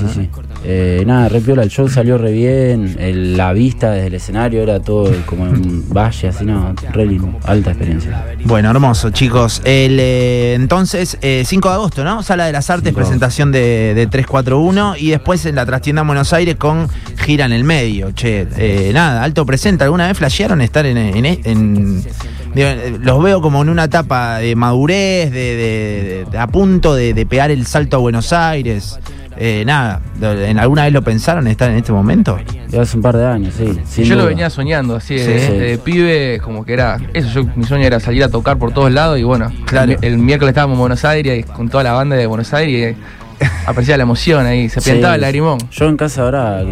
Eh, 0.64 1.04
nada, 1.06 1.28
re 1.28 1.40
piola, 1.40 1.62
el 1.62 1.68
show 1.70 1.88
salió 1.88 2.16
re 2.18 2.32
bien, 2.32 2.96
el- 2.98 3.36
la 3.36 3.52
vista 3.52 3.90
desde 3.92 4.06
el 4.08 4.14
escenario 4.14 4.62
era 4.62 4.80
todo 4.80 5.12
como 5.26 5.46
en 5.46 5.54
un 5.56 5.84
valle, 5.94 6.28
así, 6.28 6.44
no, 6.44 6.74
re 6.92 7.06
lindo, 7.06 7.38
alta 7.44 7.70
experiencia. 7.70 8.24
Bueno, 8.44 8.70
hermoso, 8.70 9.10
chicos. 9.10 9.60
El, 9.64 9.98
eh, 10.00 10.54
entonces, 10.54 11.18
eh, 11.20 11.42
5 11.46 11.68
de 11.68 11.74
agosto, 11.74 12.02
¿no? 12.02 12.22
Sala 12.22 12.46
de 12.46 12.52
las 12.52 12.70
Artes, 12.70 12.88
5 12.88 12.98
de 12.98 13.04
presentación 13.04 13.52
de, 13.52 13.92
de 13.94 14.06
341 14.06 14.94
y 14.96 15.10
después 15.10 15.44
en 15.46 15.54
la 15.54 15.66
trastienda 15.66 16.00
en 16.02 16.08
Buenos 16.08 16.32
Aires 16.32 16.56
con 16.56 16.88
gira 17.24 17.44
en 17.44 17.52
el 17.52 17.64
medio. 17.64 18.10
Che, 18.12 18.46
eh, 18.56 18.90
nada, 18.94 19.22
alto 19.22 19.44
presente. 19.46 19.84
¿Alguna 19.84 20.06
vez 20.08 20.16
flashearon 20.18 20.60
estar 20.78 20.86
en... 20.86 20.96
en- 20.98 21.40
en- 21.44 22.02
digo, 22.54 22.68
eh, 22.68 22.96
los 23.00 23.22
veo 23.22 23.40
como 23.40 23.62
en 23.62 23.68
una 23.68 23.84
etapa 23.84 24.38
de 24.38 24.54
madurez, 24.56 25.30
de, 25.30 25.56
de- 25.56 26.26
de- 26.30 26.38
a 26.38 26.46
punto 26.46 26.94
de, 26.94 27.14
de 27.14 27.26
pegar 27.26 27.50
el 27.50 27.66
salto 27.66 27.96
a 27.96 28.00
Buenos 28.00 28.32
Aires. 28.32 28.98
Eh, 29.40 29.62
nada, 29.64 30.00
¿en 30.20 30.58
alguna 30.58 30.82
vez 30.82 30.92
lo 30.92 31.02
pensaron 31.02 31.46
estar 31.46 31.70
en 31.70 31.76
este 31.76 31.92
momento? 31.92 32.36
Ya 32.70 32.82
hace 32.82 32.96
un 32.96 33.02
par 33.04 33.16
de 33.16 33.24
años, 33.24 33.54
sí. 33.56 33.64
Y 33.66 33.86
sin 33.86 34.04
yo 34.04 34.16
lo 34.16 34.26
venía 34.26 34.50
soñando, 34.50 34.96
así 34.96 35.14
de, 35.14 35.46
Sí. 35.46 35.52
de 35.52 35.78
pibe, 35.78 36.40
como 36.42 36.64
que 36.64 36.72
era. 36.72 36.98
Eso, 37.14 37.28
yo, 37.42 37.44
mi 37.54 37.62
sueño 37.64 37.84
era 37.86 38.00
salir 38.00 38.24
a 38.24 38.30
tocar 38.30 38.58
por 38.58 38.72
todos 38.72 38.90
lados 38.90 39.16
y 39.16 39.22
bueno, 39.22 39.52
Claro. 39.66 39.92
el, 39.92 39.98
el 40.02 40.18
miércoles 40.18 40.50
estábamos 40.50 40.74
en 40.74 40.80
Buenos 40.80 41.04
Aires 41.04 41.38
y 41.38 41.42
con 41.44 41.68
toda 41.68 41.84
la 41.84 41.92
banda 41.92 42.16
de 42.16 42.26
Buenos 42.26 42.52
Aires 42.52 42.96
apreciaba 43.66 43.98
la 43.98 44.02
emoción 44.04 44.46
ahí, 44.46 44.68
se 44.68 44.80
Sí. 44.80 44.90
pintaba 44.92 45.14
el 45.16 45.20
lagrimón. 45.20 45.58
Yo 45.70 45.86
en 45.86 45.96
casa 45.96 46.22
ahora 46.22 46.62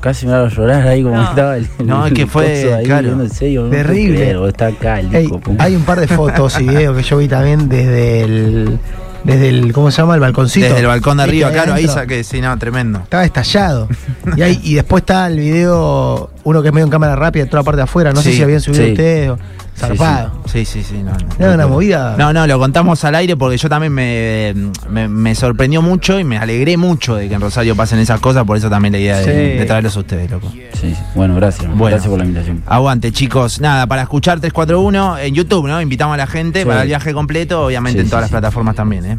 casi 0.00 0.26
me 0.26 0.32
hago 0.34 0.48
llorar 0.48 0.86
ahí 0.88 1.02
como 1.02 1.16
No. 1.16 1.28
estaba 1.28 1.56
el, 1.56 1.68
No, 1.84 2.06
es 2.06 2.12
que 2.12 2.26
fue, 2.26 2.74
ahí, 2.74 2.84
claro, 2.84 3.16
terrible. 3.70 4.48
está 4.48 4.66
acá 4.68 5.00
el 5.00 5.14
Ey, 5.14 5.28
hay 5.58 5.76
un 5.76 5.82
par 5.82 6.00
de 6.00 6.08
fotos 6.08 6.60
y 6.60 6.64
videos 6.68 6.96
que 6.96 7.02
yo 7.02 7.18
vi 7.18 7.28
también 7.28 7.68
desde 7.68 8.22
el. 8.22 8.78
Desde 9.22 9.50
el. 9.50 9.72
¿Cómo 9.74 9.90
se 9.90 9.98
llama? 10.00 10.14
El 10.14 10.20
balconcito. 10.20 10.66
Desde 10.66 10.80
el 10.80 10.86
balcón 10.86 11.18
de 11.18 11.24
arriba, 11.24 11.50
claro, 11.50 11.74
ahí 11.74 11.86
saqué, 11.86 12.24
sí, 12.24 12.40
no, 12.40 12.56
tremendo. 12.58 13.00
Estaba 13.00 13.22
estallado. 13.26 13.86
y, 14.34 14.70
y 14.70 14.74
después 14.76 15.02
está 15.02 15.26
el 15.26 15.38
video, 15.38 16.30
uno 16.44 16.62
que 16.62 16.68
es 16.68 16.74
medio 16.74 16.84
en 16.86 16.90
cámara 16.90 17.16
rápida, 17.16 17.46
toda 17.46 17.58
la 17.60 17.64
parte 17.64 17.76
de 17.78 17.82
afuera. 17.84 18.12
No 18.12 18.20
sé 18.22 18.32
si 18.32 18.42
habían 18.42 18.60
subido 18.60 18.84
sí. 18.84 18.90
ustedes 18.92 19.30
o. 19.30 19.36
Sí, 19.36 19.86
Zarpado. 19.86 20.32
Sí, 20.44 20.64
sí, 20.66 20.82
sí. 20.82 21.02
No, 21.02 21.12
no. 21.12 21.16
Era 21.38 21.54
una 21.54 21.66
movida. 21.66 22.14
No, 22.18 22.34
no, 22.34 22.46
lo 22.46 22.58
contamos 22.58 23.02
al 23.04 23.14
aire 23.14 23.34
porque 23.36 23.56
yo 23.56 23.68
también 23.70 23.92
me, 23.94 24.52
me, 24.90 25.08
me 25.08 25.34
sorprendió 25.34 25.80
mucho 25.80 26.20
y 26.20 26.24
me 26.24 26.36
alegré 26.36 26.76
mucho 26.76 27.14
de 27.16 27.28
que 27.30 27.34
en 27.34 27.40
Rosario 27.40 27.74
pasen 27.74 27.98
esas 27.98 28.20
cosas, 28.20 28.44
por 28.44 28.58
eso 28.58 28.68
también 28.68 28.92
la 28.92 28.98
idea 28.98 29.18
de, 29.20 29.24
Sí. 29.24 29.58
de 29.58 29.64
traerlos 29.64 29.96
a 29.96 30.00
ustedes, 30.00 30.30
loco. 30.30 30.50
Sí, 30.50 30.64
sí. 30.78 30.94
Bueno, 31.14 31.34
gracias. 31.36 31.66
Bueno. 31.68 31.94
Gracias 31.96 32.10
por 32.10 32.18
la 32.18 32.24
invitación. 32.26 32.62
Aguante, 32.66 33.10
chicos. 33.12 33.58
Nada, 33.60 33.86
para 33.86 34.02
escuchar 34.02 34.38
341 34.40 35.16
en 35.18 35.34
YouTube, 35.34 35.66
¿no? 35.66 35.80
Invitamos 35.80 36.12
a 36.12 36.18
la 36.18 36.26
gente 36.26 36.60
Sí. 36.60 36.66
para 36.66 36.82
el 36.82 36.88
viaje 36.88 37.14
completo, 37.14 37.64
obviamente 37.64 38.00
Sí, 38.00 38.04
en 38.04 38.10
todas 38.10 38.20
sí, 38.20 38.24
las 38.24 38.28
sí. 38.28 38.32
plataformas 38.34 38.74
también, 38.76 39.04
¿eh? 39.06 39.18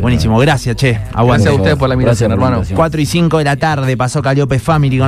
Buenísimo, 0.00 0.36
gracias, 0.38 0.74
che. 0.76 0.98
Aguante. 1.14 1.44
Gracias 1.44 1.52
a 1.52 1.56
ustedes 1.56 1.76
por 1.78 1.88
la 1.88 1.94
invitación, 1.94 2.32
hermano. 2.32 2.56
invitación. 2.56 2.76
4 2.76 3.00
y 3.00 3.06
5 3.06 3.38
de 3.38 3.44
la 3.44 3.56
tarde 3.56 3.96
pasó 3.96 4.20
Caliope 4.20 4.58
Family 4.58 4.98
con 4.98 5.02